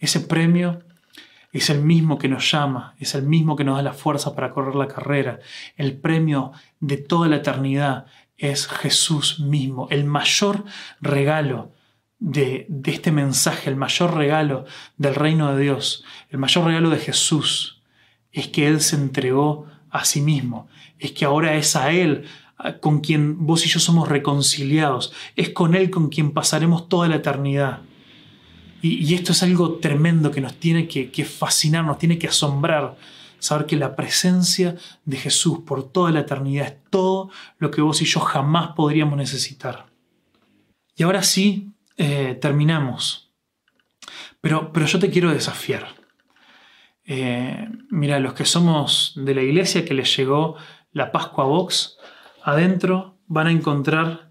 Ese 0.00 0.18
premio 0.18 0.82
es 1.52 1.70
el 1.70 1.80
mismo 1.80 2.18
que 2.18 2.28
nos 2.28 2.50
llama, 2.50 2.96
es 2.98 3.14
el 3.14 3.22
mismo 3.22 3.54
que 3.54 3.62
nos 3.62 3.76
da 3.76 3.82
la 3.84 3.92
fuerza 3.92 4.34
para 4.34 4.50
correr 4.50 4.74
la 4.74 4.88
carrera. 4.88 5.38
El 5.76 5.96
premio 5.96 6.50
de 6.80 6.96
toda 6.96 7.28
la 7.28 7.36
eternidad 7.36 8.06
es 8.38 8.66
Jesús 8.66 9.38
mismo, 9.38 9.86
el 9.92 10.02
mayor 10.02 10.64
regalo 11.00 11.70
de, 12.18 12.66
este 12.86 13.12
mensaje, 13.12 13.70
el 13.70 13.76
mayor 13.76 14.16
regalo 14.16 14.64
del 14.96 15.14
reino 15.14 15.54
de 15.54 15.62
Dios, 15.62 16.04
el 16.28 16.38
mayor 16.38 16.64
regalo 16.64 16.90
de 16.90 16.98
Jesús, 16.98 17.80
es 18.32 18.48
que 18.48 18.66
Él 18.66 18.80
se 18.80 18.96
entregó 18.96 19.68
a 19.92 20.04
sí 20.04 20.20
mismo, 20.20 20.68
es 20.98 21.12
que 21.12 21.24
ahora 21.24 21.54
es 21.56 21.76
a 21.76 21.92
Él 21.92 22.24
con 22.80 23.00
quien 23.00 23.46
vos 23.46 23.66
y 23.66 23.68
yo 23.68 23.80
somos 23.80 24.08
reconciliados, 24.08 25.12
es 25.36 25.50
con 25.50 25.74
Él 25.74 25.90
con 25.90 26.08
quien 26.08 26.32
pasaremos 26.32 26.88
toda 26.88 27.08
la 27.08 27.16
eternidad. 27.16 27.80
Y, 28.80 29.14
esto 29.14 29.30
es 29.30 29.42
algo 29.44 29.76
tremendo 29.76 30.32
que 30.32 30.40
nos 30.40 30.54
tiene 30.54 30.88
que, 30.88 31.24
fascinar, 31.24 31.84
nos 31.84 31.98
tiene 31.98 32.18
que 32.18 32.26
asombrar, 32.26 32.96
saber 33.38 33.66
que 33.66 33.76
la 33.76 33.94
presencia 33.94 34.76
de 35.04 35.16
Jesús 35.16 35.60
por 35.64 35.88
toda 35.88 36.10
la 36.10 36.20
eternidad 36.20 36.66
es 36.66 36.74
todo 36.90 37.30
lo 37.58 37.70
que 37.70 37.80
vos 37.80 38.02
y 38.02 38.06
yo 38.06 38.20
jamás 38.20 38.72
podríamos 38.74 39.16
necesitar. 39.16 39.86
Y 40.96 41.04
ahora 41.04 41.22
sí, 41.22 41.70
eh, 41.96 42.36
terminamos. 42.40 43.30
Pero, 44.40 44.72
pero 44.72 44.86
yo 44.86 44.98
te 44.98 45.10
quiero 45.10 45.30
desafiar. 45.30 46.01
Eh, 47.04 47.68
mira, 47.90 48.20
los 48.20 48.34
que 48.34 48.44
somos 48.44 49.12
de 49.16 49.34
la 49.34 49.42
iglesia 49.42 49.84
que 49.84 49.94
les 49.94 50.16
llegó 50.16 50.56
la 50.92 51.10
Pascua 51.10 51.44
Box, 51.44 51.98
adentro 52.42 53.18
van 53.26 53.48
a 53.48 53.52
encontrar 53.52 54.30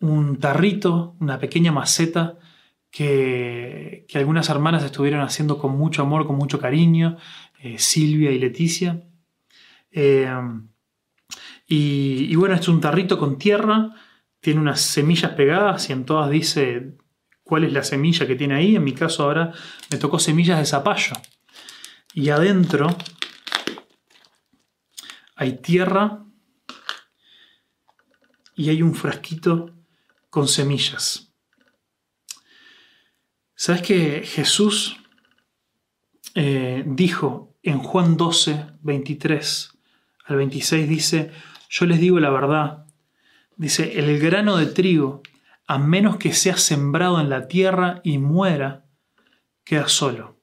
un 0.00 0.38
tarrito, 0.38 1.16
una 1.20 1.38
pequeña 1.38 1.72
maceta 1.72 2.38
que, 2.90 4.06
algunas 4.14 4.48
hermanas 4.48 4.82
estuvieron 4.84 5.20
haciendo 5.20 5.58
con 5.58 5.76
mucho 5.76 6.02
amor, 6.02 6.26
con 6.26 6.36
mucho 6.36 6.58
cariño, 6.58 7.16
eh, 7.60 7.78
Silvia 7.78 8.30
y 8.30 8.38
Leticia. 8.38 9.02
Eh, 9.90 10.28
y, 11.66 12.34
bueno, 12.36 12.54
es 12.54 12.68
un 12.68 12.80
tarrito 12.80 13.18
con 13.18 13.38
tierra, 13.38 13.90
tiene 14.40 14.60
unas 14.60 14.80
semillas 14.80 15.32
pegadas 15.32 15.90
y 15.90 15.92
en 15.92 16.04
todas 16.04 16.30
dice 16.30 16.96
cuál 17.42 17.64
es 17.64 17.72
la 17.72 17.82
semilla 17.82 18.26
que 18.26 18.36
tiene 18.36 18.54
ahí. 18.54 18.76
En 18.76 18.84
mi 18.84 18.92
caso 18.92 19.24
ahora 19.24 19.52
me 19.90 19.98
tocó 19.98 20.18
semillas 20.18 20.58
de 20.58 20.66
zapallo. 20.66 21.14
Y 22.16 22.30
adentro 22.30 22.96
hay 25.34 25.58
tierra 25.58 26.24
y 28.54 28.70
hay 28.70 28.80
un 28.80 28.94
frasquito 28.94 29.74
con 30.30 30.48
semillas. 30.48 31.30
¿Sabes 33.54 33.82
que 33.82 34.22
Jesús 34.24 34.96
eh, 36.34 36.84
dijo 36.86 37.54
en 37.62 37.80
Juan 37.80 38.16
12, 38.16 38.64
23 38.80 39.72
al 40.24 40.36
26, 40.36 40.88
dice, 40.88 41.32
yo 41.68 41.84
les 41.84 42.00
digo 42.00 42.18
la 42.18 42.30
verdad, 42.30 42.86
dice, 43.56 43.98
el 43.98 44.18
grano 44.20 44.56
de 44.56 44.64
trigo, 44.64 45.20
a 45.66 45.76
menos 45.76 46.16
que 46.16 46.32
sea 46.32 46.56
sembrado 46.56 47.20
en 47.20 47.28
la 47.28 47.46
tierra 47.46 48.00
y 48.04 48.16
muera, 48.16 48.86
queda 49.64 49.88
solo. 49.88 50.35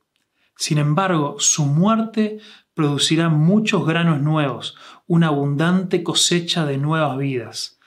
Sin 0.55 0.77
embargo, 0.77 1.35
su 1.39 1.65
muerte 1.65 2.39
producirá 2.73 3.29
muchos 3.29 3.85
granos 3.85 4.21
nuevos, 4.21 4.75
una 5.07 5.27
abundante 5.27 6.03
cosecha 6.03 6.65
de 6.65 6.77
nuevas 6.77 7.17
vidas. 7.17 7.79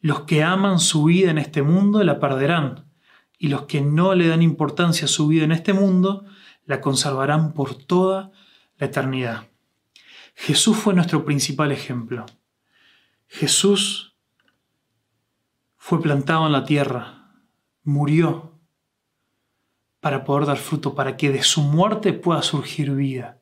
Los 0.00 0.22
que 0.22 0.42
aman 0.42 0.78
su 0.78 1.04
vida 1.04 1.30
en 1.30 1.38
este 1.38 1.62
mundo 1.62 2.02
la 2.02 2.18
perderán 2.20 2.86
y 3.38 3.48
los 3.48 3.62
que 3.62 3.80
no 3.80 4.14
le 4.14 4.28
dan 4.28 4.42
importancia 4.42 5.06
a 5.06 5.08
su 5.08 5.26
vida 5.28 5.44
en 5.44 5.52
este 5.52 5.72
mundo, 5.72 6.24
la 6.64 6.80
conservarán 6.80 7.54
por 7.54 7.74
toda 7.74 8.30
la 8.78 8.86
eternidad. 8.86 9.48
Jesús 10.34 10.76
fue 10.76 10.94
nuestro 10.94 11.24
principal 11.24 11.72
ejemplo. 11.72 12.24
Jesús 13.26 14.16
fue 15.76 16.00
plantado 16.00 16.46
en 16.46 16.52
la 16.52 16.64
tierra, 16.64 17.32
murió 17.82 18.51
para 20.02 20.24
poder 20.24 20.46
dar 20.46 20.56
fruto, 20.56 20.96
para 20.96 21.16
que 21.16 21.30
de 21.30 21.44
su 21.44 21.62
muerte 21.62 22.12
pueda 22.12 22.42
surgir 22.42 22.90
vida. 22.90 23.40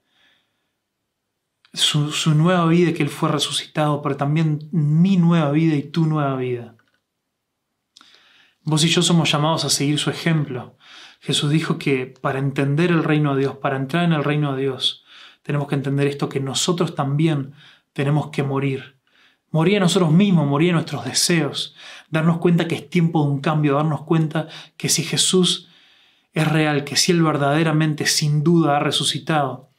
Su, 1.72 2.34
nueva 2.34 2.66
vida 2.66 2.92
que 2.92 3.02
Él 3.02 3.08
fue 3.08 3.30
resucitado, 3.30 4.02
pero 4.02 4.18
también 4.18 4.68
mi 4.70 5.16
nueva 5.16 5.52
vida 5.52 5.74
y 5.74 5.84
tu 5.84 6.04
nueva 6.04 6.36
vida. 6.36 6.76
Vos 8.62 8.84
y 8.84 8.88
yo 8.88 9.00
somos 9.00 9.32
llamados 9.32 9.64
a 9.64 9.70
seguir 9.70 9.98
su 9.98 10.10
ejemplo. 10.10 10.76
Jesús 11.20 11.48
dijo 11.50 11.78
que 11.78 12.12
para 12.20 12.38
entender 12.38 12.90
el 12.90 13.04
reino 13.04 13.34
de 13.34 13.40
Dios, 13.40 13.56
para 13.56 13.76
entrar 13.76 14.04
en 14.04 14.12
el 14.12 14.22
reino 14.22 14.54
de 14.54 14.60
Dios, 14.60 15.02
tenemos 15.42 15.66
que 15.66 15.76
entender 15.76 16.08
esto, 16.08 16.28
que 16.28 16.40
nosotros 16.40 16.94
también 16.94 17.54
tenemos 17.94 18.28
que 18.28 18.42
morir. 18.42 18.98
Morir 19.50 19.78
a 19.78 19.80
nosotros 19.80 20.12
mismos, 20.12 20.46
morir 20.46 20.72
a 20.72 20.74
nuestros 20.74 21.06
deseos, 21.06 21.74
darnos 22.10 22.36
cuenta 22.36 22.68
que 22.68 22.74
es 22.74 22.90
tiempo 22.90 23.24
de 23.24 23.30
un 23.30 23.40
cambio, 23.40 23.76
darnos 23.76 24.02
cuenta 24.02 24.48
que 24.76 24.90
si 24.90 25.04
Jesús 25.04 25.69
es 26.32 26.46
real, 26.46 26.84
que 26.84 26.96
si 26.96 27.12
Él 27.12 27.22
verdaderamente, 27.22 28.06
sin 28.06 28.42
duda, 28.42 28.76
ha 28.76 28.80
resucitado, 28.80 29.70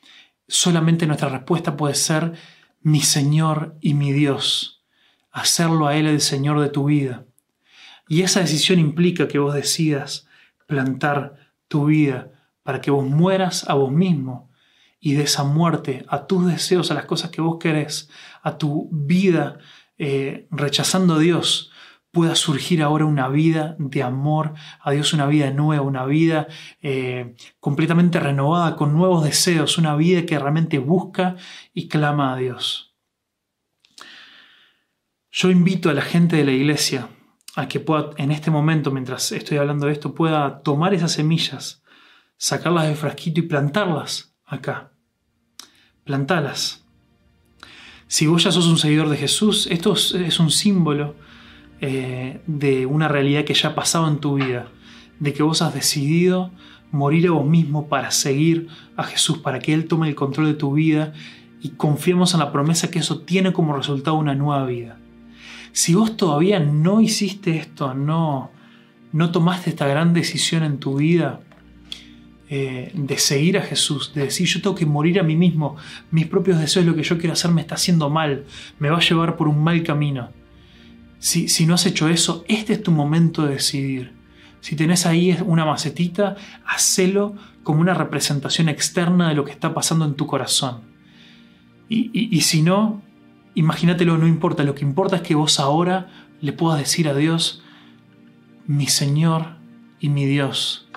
solamente 0.47 1.07
nuestra 1.07 1.29
respuesta 1.29 1.77
puede 1.77 1.95
ser 1.95 2.33
mi 2.81 3.01
Señor 3.01 3.77
y 3.79 3.93
mi 3.93 4.11
Dios. 4.11 4.83
Hacerlo 5.31 5.87
a 5.87 5.95
Él 5.95 6.07
el 6.07 6.21
Señor 6.21 6.59
de 6.59 6.69
tu 6.69 6.85
vida. 6.85 7.25
Y 8.07 8.23
esa 8.23 8.41
decisión 8.41 8.79
implica 8.79 9.27
que 9.27 9.39
vos 9.39 9.53
decidas 9.53 10.27
plantar 10.67 11.37
tu 11.67 11.85
vida 11.85 12.31
para 12.63 12.81
que 12.81 12.91
vos 12.91 13.05
mueras 13.05 13.67
a 13.69 13.73
vos 13.73 13.91
mismo 13.91 14.51
y 14.99 15.13
de 15.13 15.23
esa 15.23 15.43
muerte 15.43 16.05
a 16.09 16.27
tus 16.27 16.45
deseos, 16.45 16.91
a 16.91 16.93
las 16.93 17.05
cosas 17.05 17.31
que 17.31 17.41
vos 17.41 17.57
querés, 17.59 18.09
a 18.43 18.57
tu 18.57 18.89
vida 18.91 19.57
eh, 19.97 20.47
rechazando 20.51 21.15
a 21.15 21.19
Dios, 21.19 21.70
pueda 22.11 22.35
surgir 22.35 22.83
ahora 22.83 23.05
una 23.05 23.29
vida 23.29 23.75
de 23.79 24.03
amor 24.03 24.53
a 24.81 24.91
Dios, 24.91 25.13
una 25.13 25.25
vida 25.25 25.49
nueva, 25.51 25.83
una 25.83 26.05
vida 26.05 26.47
eh, 26.81 27.35
completamente 27.59 28.19
renovada, 28.19 28.75
con 28.75 28.93
nuevos 28.93 29.23
deseos, 29.23 29.77
una 29.77 29.95
vida 29.95 30.25
que 30.25 30.37
realmente 30.37 30.77
busca 30.77 31.37
y 31.73 31.87
clama 31.87 32.33
a 32.33 32.37
Dios. 32.37 32.93
Yo 35.31 35.49
invito 35.49 35.89
a 35.89 35.93
la 35.93 36.01
gente 36.01 36.35
de 36.35 36.43
la 36.43 36.51
iglesia 36.51 37.07
a 37.55 37.69
que 37.69 37.79
pueda, 37.79 38.09
en 38.17 38.31
este 38.31 38.51
momento, 38.51 38.91
mientras 38.91 39.31
estoy 39.31 39.57
hablando 39.57 39.87
de 39.87 39.93
esto, 39.93 40.13
pueda 40.13 40.61
tomar 40.61 40.93
esas 40.93 41.13
semillas, 41.13 41.81
sacarlas 42.35 42.87
del 42.87 42.97
frasquito 42.97 43.39
y 43.39 43.43
plantarlas 43.43 44.35
acá. 44.45 44.91
Plantalas. 46.03 46.85
Si 48.07 48.27
vos 48.27 48.43
ya 48.43 48.51
sos 48.51 48.67
un 48.67 48.77
seguidor 48.77 49.07
de 49.07 49.15
Jesús, 49.15 49.67
esto 49.71 49.93
es 49.93 50.39
un 50.39 50.51
símbolo 50.51 51.15
eh, 51.81 52.41
de 52.45 52.85
una 52.85 53.07
realidad 53.07 53.43
que 53.43 53.55
ya 53.55 53.69
ha 53.69 53.75
pasado 53.75 54.07
en 54.07 54.19
tu 54.19 54.35
vida, 54.35 54.67
de 55.19 55.33
que 55.33 55.43
vos 55.43 55.61
has 55.61 55.73
decidido 55.73 56.51
morir 56.91 57.27
a 57.27 57.31
vos 57.31 57.47
mismo 57.47 57.87
para 57.87 58.11
seguir 58.11 58.67
a 58.95 59.03
Jesús, 59.03 59.39
para 59.39 59.59
que 59.59 59.73
Él 59.73 59.87
tome 59.87 60.07
el 60.07 60.15
control 60.15 60.47
de 60.47 60.53
tu 60.53 60.73
vida 60.73 61.13
y 61.61 61.69
confiemos 61.69 62.33
en 62.33 62.39
la 62.39 62.51
promesa 62.51 62.91
que 62.91 62.99
eso 62.99 63.21
tiene 63.21 63.53
como 63.53 63.75
resultado 63.75 64.17
una 64.17 64.35
nueva 64.35 64.65
vida. 64.65 64.99
Si 65.71 65.95
vos 65.95 66.17
todavía 66.17 66.59
no 66.59 67.01
hiciste 67.01 67.57
esto, 67.57 67.93
no, 67.93 68.51
no 69.11 69.31
tomaste 69.31 69.69
esta 69.69 69.87
gran 69.87 70.13
decisión 70.13 70.63
en 70.63 70.79
tu 70.79 70.97
vida 70.97 71.39
eh, 72.49 72.91
de 72.93 73.17
seguir 73.17 73.57
a 73.57 73.61
Jesús, 73.61 74.13
de 74.13 74.25
decir 74.25 74.45
yo 74.45 74.61
tengo 74.61 74.75
que 74.75 74.85
morir 74.85 75.19
a 75.19 75.23
mí 75.23 75.35
mismo, 75.35 75.77
mis 76.11 76.27
propios 76.27 76.59
deseos, 76.59 76.85
lo 76.85 76.95
que 76.95 77.03
yo 77.03 77.17
quiero 77.17 77.33
hacer 77.33 77.51
me 77.51 77.61
está 77.61 77.75
haciendo 77.75 78.09
mal, 78.09 78.43
me 78.77 78.89
va 78.89 78.97
a 78.97 79.01
llevar 79.01 79.37
por 79.37 79.47
un 79.47 79.63
mal 79.63 79.81
camino. 79.83 80.29
Si, 81.21 81.65
no 81.65 81.75
has 81.75 81.85
hecho 81.85 82.09
eso, 82.09 82.43
este 82.49 82.73
es 82.73 82.83
tu 82.83 82.91
momento 82.91 83.45
de 83.45 83.53
decidir. 83.53 84.13
Si 84.59 84.75
tenés 84.75 85.05
ahí 85.05 85.37
una 85.45 85.65
macetita, 85.65 86.35
hacelo 86.65 87.35
como 87.63 87.79
una 87.79 87.93
representación 87.93 88.67
externa 88.67 89.29
de 89.29 89.35
lo 89.35 89.45
que 89.45 89.51
está 89.51 89.73
pasando 89.73 90.03
en 90.03 90.15
tu 90.15 90.27
corazón. 90.27 90.81
y 91.87 92.41
si 92.41 92.61
no, 92.61 93.01
Imagínatelo, 93.53 94.17
no 94.17 94.27
importa, 94.27 94.63
lo 94.63 94.75
que 94.75 94.85
importa 94.85 95.17
es 95.17 95.21
que 95.23 95.35
vos 95.35 95.59
ahora 95.59 96.07
le 96.39 96.53
puedas 96.53 96.79
decir 96.79 97.09
a 97.09 97.13
Dios, 97.13 97.61
mi 98.65 98.87
Señor 98.87 99.57
y 99.99 100.09
mi 100.09 100.25
Dios, 100.25 100.87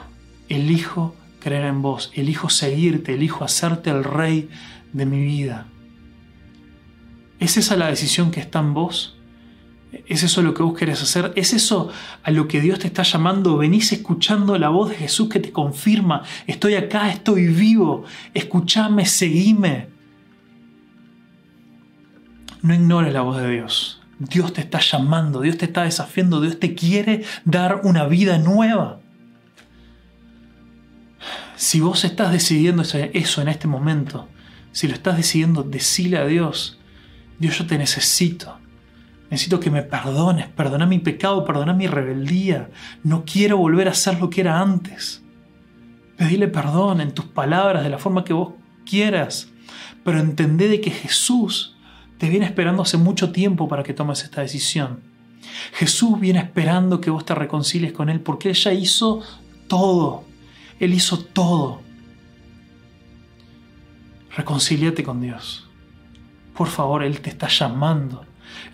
elijo 0.49 1.17
creer 1.41 1.65
en 1.65 1.83
vos, 1.83 2.13
elijo 2.15 2.49
seguirte, 2.49 3.15
elijo 3.15 3.45
hacerte 3.45 3.91
el 3.91 4.05
rey 4.05 4.49
de 4.93 5.05
mi 5.05 5.21
vida. 5.21 5.67
¿Es 7.41 7.57
esa 7.57 7.77
la 7.77 7.89
decisión 7.89 8.31
que 8.31 8.41
está 8.41 8.61
en 8.61 8.73
vos? 8.73 9.14
¿Es 10.07 10.23
eso 10.23 10.43
lo 10.43 10.55
que 10.55 10.63
vos 10.63 10.77
querés 10.79 11.03
hacer? 11.03 11.33
¿Es 11.37 11.53
eso 11.53 11.91
a 12.23 12.31
lo 12.31 12.49
que 12.49 12.61
Dios 12.61 12.79
te 12.79 12.87
está 12.87 13.03
llamando? 13.03 13.57
Venís 13.57 13.93
escuchando 13.93 14.59
la 14.59 14.69
voz 14.69 14.91
de 14.91 14.97
Jesús 14.97 15.29
que 15.29 15.41
te 15.41 15.53
confirma, 15.53 16.23
estoy 16.47 16.75
acá, 16.75 17.11
estoy 17.11 17.49
vivo, 17.49 18.05
escúchame, 18.33 19.07
seguime. 19.07 19.89
No 22.63 22.75
ignores 22.75 23.13
la 23.13 23.23
voz 23.23 23.39
de 23.39 23.51
Dios. 23.51 24.01
Dios 24.19 24.53
te 24.53 24.61
está 24.61 24.81
llamando, 24.81 25.41
Dios 25.41 25.59
te 25.59 25.67
está 25.67 25.83
desafiando, 25.83 26.41
Dios 26.41 26.59
te 26.59 26.75
quiere 26.75 27.25
dar 27.45 27.81
una 27.85 28.07
vida 28.07 28.39
nueva. 28.39 29.01
Si 31.57 31.81
vos 31.81 32.05
estás 32.05 32.33
decidiendo 32.33 32.83
eso 32.83 33.43
en 33.43 33.49
este 33.49 33.69
momento, 33.69 34.29
si 34.73 34.89
lo 34.89 34.95
estás 34.95 35.17
decidiendo, 35.17 35.63
decile 35.63 36.19
a 36.19 36.27
Dios, 36.27 36.79
Dios 37.39 37.59
yo 37.59 37.67
te 37.67 37.79
necesito. 37.79 38.59
Necesito 39.35 39.59
que 39.59 39.69
me 39.69 39.83
perdones, 39.83 40.47
perdona 40.47 40.87
mi 40.87 41.01
pecado, 41.01 41.45
perdona 41.45 41.73
mi 41.73 41.89
rebeldía. 41.89 42.71
No 43.03 43.25
quiero 43.25 43.57
volver 43.57 43.89
a 43.89 43.95
ser 43.95 44.21
lo 44.21 44.31
que 44.31 44.43
era 44.43 44.61
antes. 44.61 45.25
Pedile 46.17 46.47
perdón 46.47 47.01
en 47.01 47.11
tus 47.11 47.25
palabras, 47.25 47.83
de 47.83 47.91
la 47.91 47.99
forma 47.99 48.23
que 48.23 48.33
vos 48.33 48.53
quieras. 48.89 49.49
Pero 50.05 50.21
entendé 50.21 50.69
de 50.69 50.81
que 50.81 50.93
Jesús 50.93 51.75
te 52.17 52.29
viene 52.29 52.47
esperando 52.47 52.83
hace 52.83 52.97
mucho 52.97 53.33
tiempo 53.33 53.67
para 53.67 53.83
que 53.83 53.93
tomes 53.93 54.23
esta 54.23 54.41
decisión. 54.41 55.01
Jesús 55.73 56.21
viene 56.21 56.39
esperando 56.39 57.01
que 57.01 57.11
vos 57.11 57.25
te 57.25 57.35
reconcilies 57.35 57.93
con 57.93 58.11
Él 58.11 58.21
porque 58.21 58.51
Él 58.51 58.55
ya 58.55 58.73
hizo 58.73 59.21
todo. 59.67 60.23
Él 60.79 60.95
hizo 60.95 61.19
todo. 61.19 61.83
Reconcíliate 64.37 65.03
con 65.03 65.21
Dios. 65.21 65.69
Por 66.57 66.69
favor, 66.69 67.03
Él 67.03 67.21
te 67.21 67.31
está 67.31 67.49
llamando. 67.49 68.25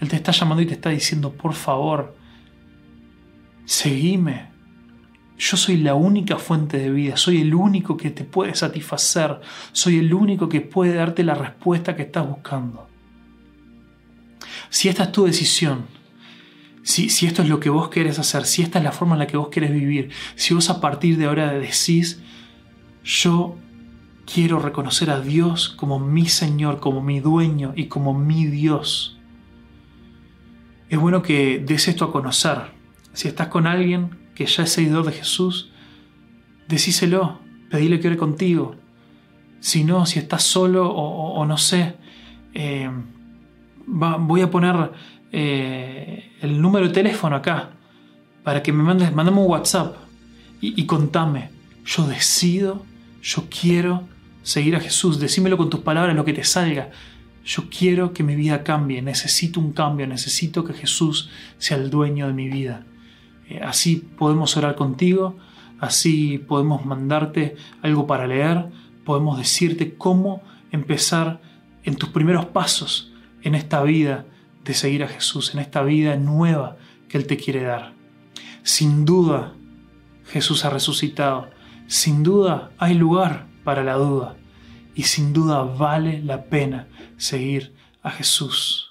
Él 0.01 0.09
te 0.09 0.17
está 0.17 0.33
llamando 0.33 0.63
y 0.63 0.67
te 0.67 0.75
está 0.75 0.91
diciendo, 0.91 1.33
por 1.33 1.53
favor, 1.53 2.17
seguime. 3.65 4.49
Yo 5.39 5.57
soy 5.57 5.79
la 5.79 5.95
única 5.95 6.37
fuente 6.37 6.79
de 6.79 6.91
vida, 6.91 7.17
soy 7.17 7.41
el 7.41 7.55
único 7.55 7.97
que 7.97 8.11
te 8.11 8.25
puede 8.25 8.55
satisfacer, 8.55 9.41
soy 9.73 9.99
el 9.99 10.13
único 10.13 10.49
que 10.49 10.61
puede 10.61 10.95
darte 10.95 11.23
la 11.23 11.35
respuesta 11.35 11.97
que 11.97 12.03
estás 12.03 12.29
buscando. 12.29 12.89
Si 14.69 14.89
esta 14.89 15.05
es 15.05 15.13
tu 15.13 15.25
decisión, 15.25 15.87
si, 16.83 17.09
si, 17.09 17.27
esto 17.27 17.43
es 17.43 17.49
lo 17.49 17.61
que 17.61 17.71
vos 17.71 17.89
querés 17.89 18.19
hacer, 18.19 18.45
si 18.45 18.63
esta 18.63 18.79
es 18.79 18.85
la 18.85 18.93
forma 18.93 19.15
en 19.15 19.21
la 19.21 19.27
que 19.27 19.37
vos 19.37 19.49
querés 19.49 19.73
vivir, 19.73 20.11
si 20.35 20.55
vos 20.55 20.69
a 20.71 20.81
partir 20.81 21.17
de 21.17 21.27
ahora 21.27 21.53
decís, 21.53 22.21
yo 23.03 23.57
quiero 24.33 24.59
reconocer 24.59 25.11
a 25.11 25.21
Dios 25.21 25.69
como 25.69 25.99
mi 25.99 26.27
Señor, 26.27 26.81
como 26.81 27.03
mi 27.03 27.21
dueño 27.21 27.73
y 27.77 27.87
como 27.87 28.15
mi 28.15 28.47
Dios, 28.47 29.20
es 30.91 30.99
bueno 30.99 31.23
que 31.23 31.61
des 31.61 31.87
esto 31.87 32.05
a 32.05 32.13
conocer. 32.13 32.59
Si 33.13 33.29
estás 33.29 33.47
con 33.47 33.67
alguien 33.67 34.11
que 34.35 34.45
ya 34.45 34.65
es 34.65 34.73
seguidor 34.73 35.07
de 35.07 35.13
Jesús, 35.13 35.71
decíselo, 36.69 37.39
pedile 37.71 38.01
que 38.01 38.09
ore 38.09 38.17
contigo. 38.17 38.75
Si 39.61 39.85
no, 39.85 40.05
si 40.05 40.19
estás 40.19 40.43
solo 40.43 40.91
o, 40.91 41.47
no 41.47 41.57
sé, 41.57 41.95
eh, 42.55 42.91
voy 43.87 44.41
a 44.41 44.51
poner 44.51 44.91
eh, 45.31 46.33
el 46.41 46.61
número 46.61 46.89
de 46.89 46.93
teléfono 46.93 47.37
acá 47.37 47.71
para 48.43 48.63
que 48.63 48.73
me 48.73 48.83
mandes, 48.83 49.15
mandame 49.15 49.41
un 49.41 49.47
WhatsApp 49.47 49.95
y, 50.61 50.81
y 50.81 50.87
contame. 50.87 51.51
Yo 51.85 52.07
decido, 52.07 52.85
yo 53.23 53.45
quiero 53.49 54.09
seguir 54.43 54.75
a 54.75 54.81
Jesús. 54.81 55.21
Decímelo 55.21 55.57
con 55.57 55.71
tus 55.71 55.81
palabras, 55.81 56.17
lo 56.17 56.25
que 56.25 56.33
te 56.33 56.43
salga. 56.43 56.91
Yo 57.45 57.69
quiero 57.71 58.13
que 58.13 58.23
mi 58.23 58.37
vida 58.37 58.63
cambie, 58.63 59.03
necesito 59.03 59.61
un 59.61 59.73
cambio, 59.73 60.07
necesito 60.07 60.65
que 60.65 60.75
Jesús 60.75 61.31
sea 61.59 61.79
el 61.79 61.91
dueño 61.91 62.27
de 62.27 62.33
mi 62.33 62.49
vida. 62.49 62.85
Eh, 63.49 63.61
así 63.63 63.97
podemos 63.97 64.57
orar 64.57 64.77
contigo, 64.77 65.37
así 65.79 66.39
podemos 66.39 66.85
mandarte 66.85 67.57
algo 67.83 68.07
para 68.07 68.27
leer, 68.27 68.67
podemos 69.05 69.39
decirte 69.39 69.97
cómo 69.97 70.43
empezar 70.71 71.41
en 71.83 71.97
tus 71.97 72.11
primeros 72.11 72.47
pasos 72.47 73.13
en 73.43 73.55
esta 73.55 73.83
vida 73.83 74.27
de 74.65 74.75
seguir 74.75 75.03
a 75.03 75.09
Jesús, 75.09 75.55
en 75.55 75.61
esta 75.61 75.83
vida 75.83 76.17
nueva 76.17 76.77
que 77.09 77.17
Él 77.17 77.27
te 77.27 77.39
quiere 77.39 77.63
dar. 77.63 77.95
Sin 78.63 79.07
duda, 79.07 79.55
Jesús 80.27 80.67
ha 80.67 80.71
resucitado. 80.71 81.49
Sin 81.87 82.23
duda 82.23 82.71
hay 82.79 82.95
lugar 82.95 83.47
para 83.65 83.83
la 83.83 83.95
duda 83.95 84.37
y 85.01 85.05
sin 85.05 85.33
duda 85.33 85.63
vale 85.63 86.21
la 86.23 86.45
pena 86.45 86.87
seguir 87.17 87.75
a 88.03 88.11
Jesús. 88.11 88.90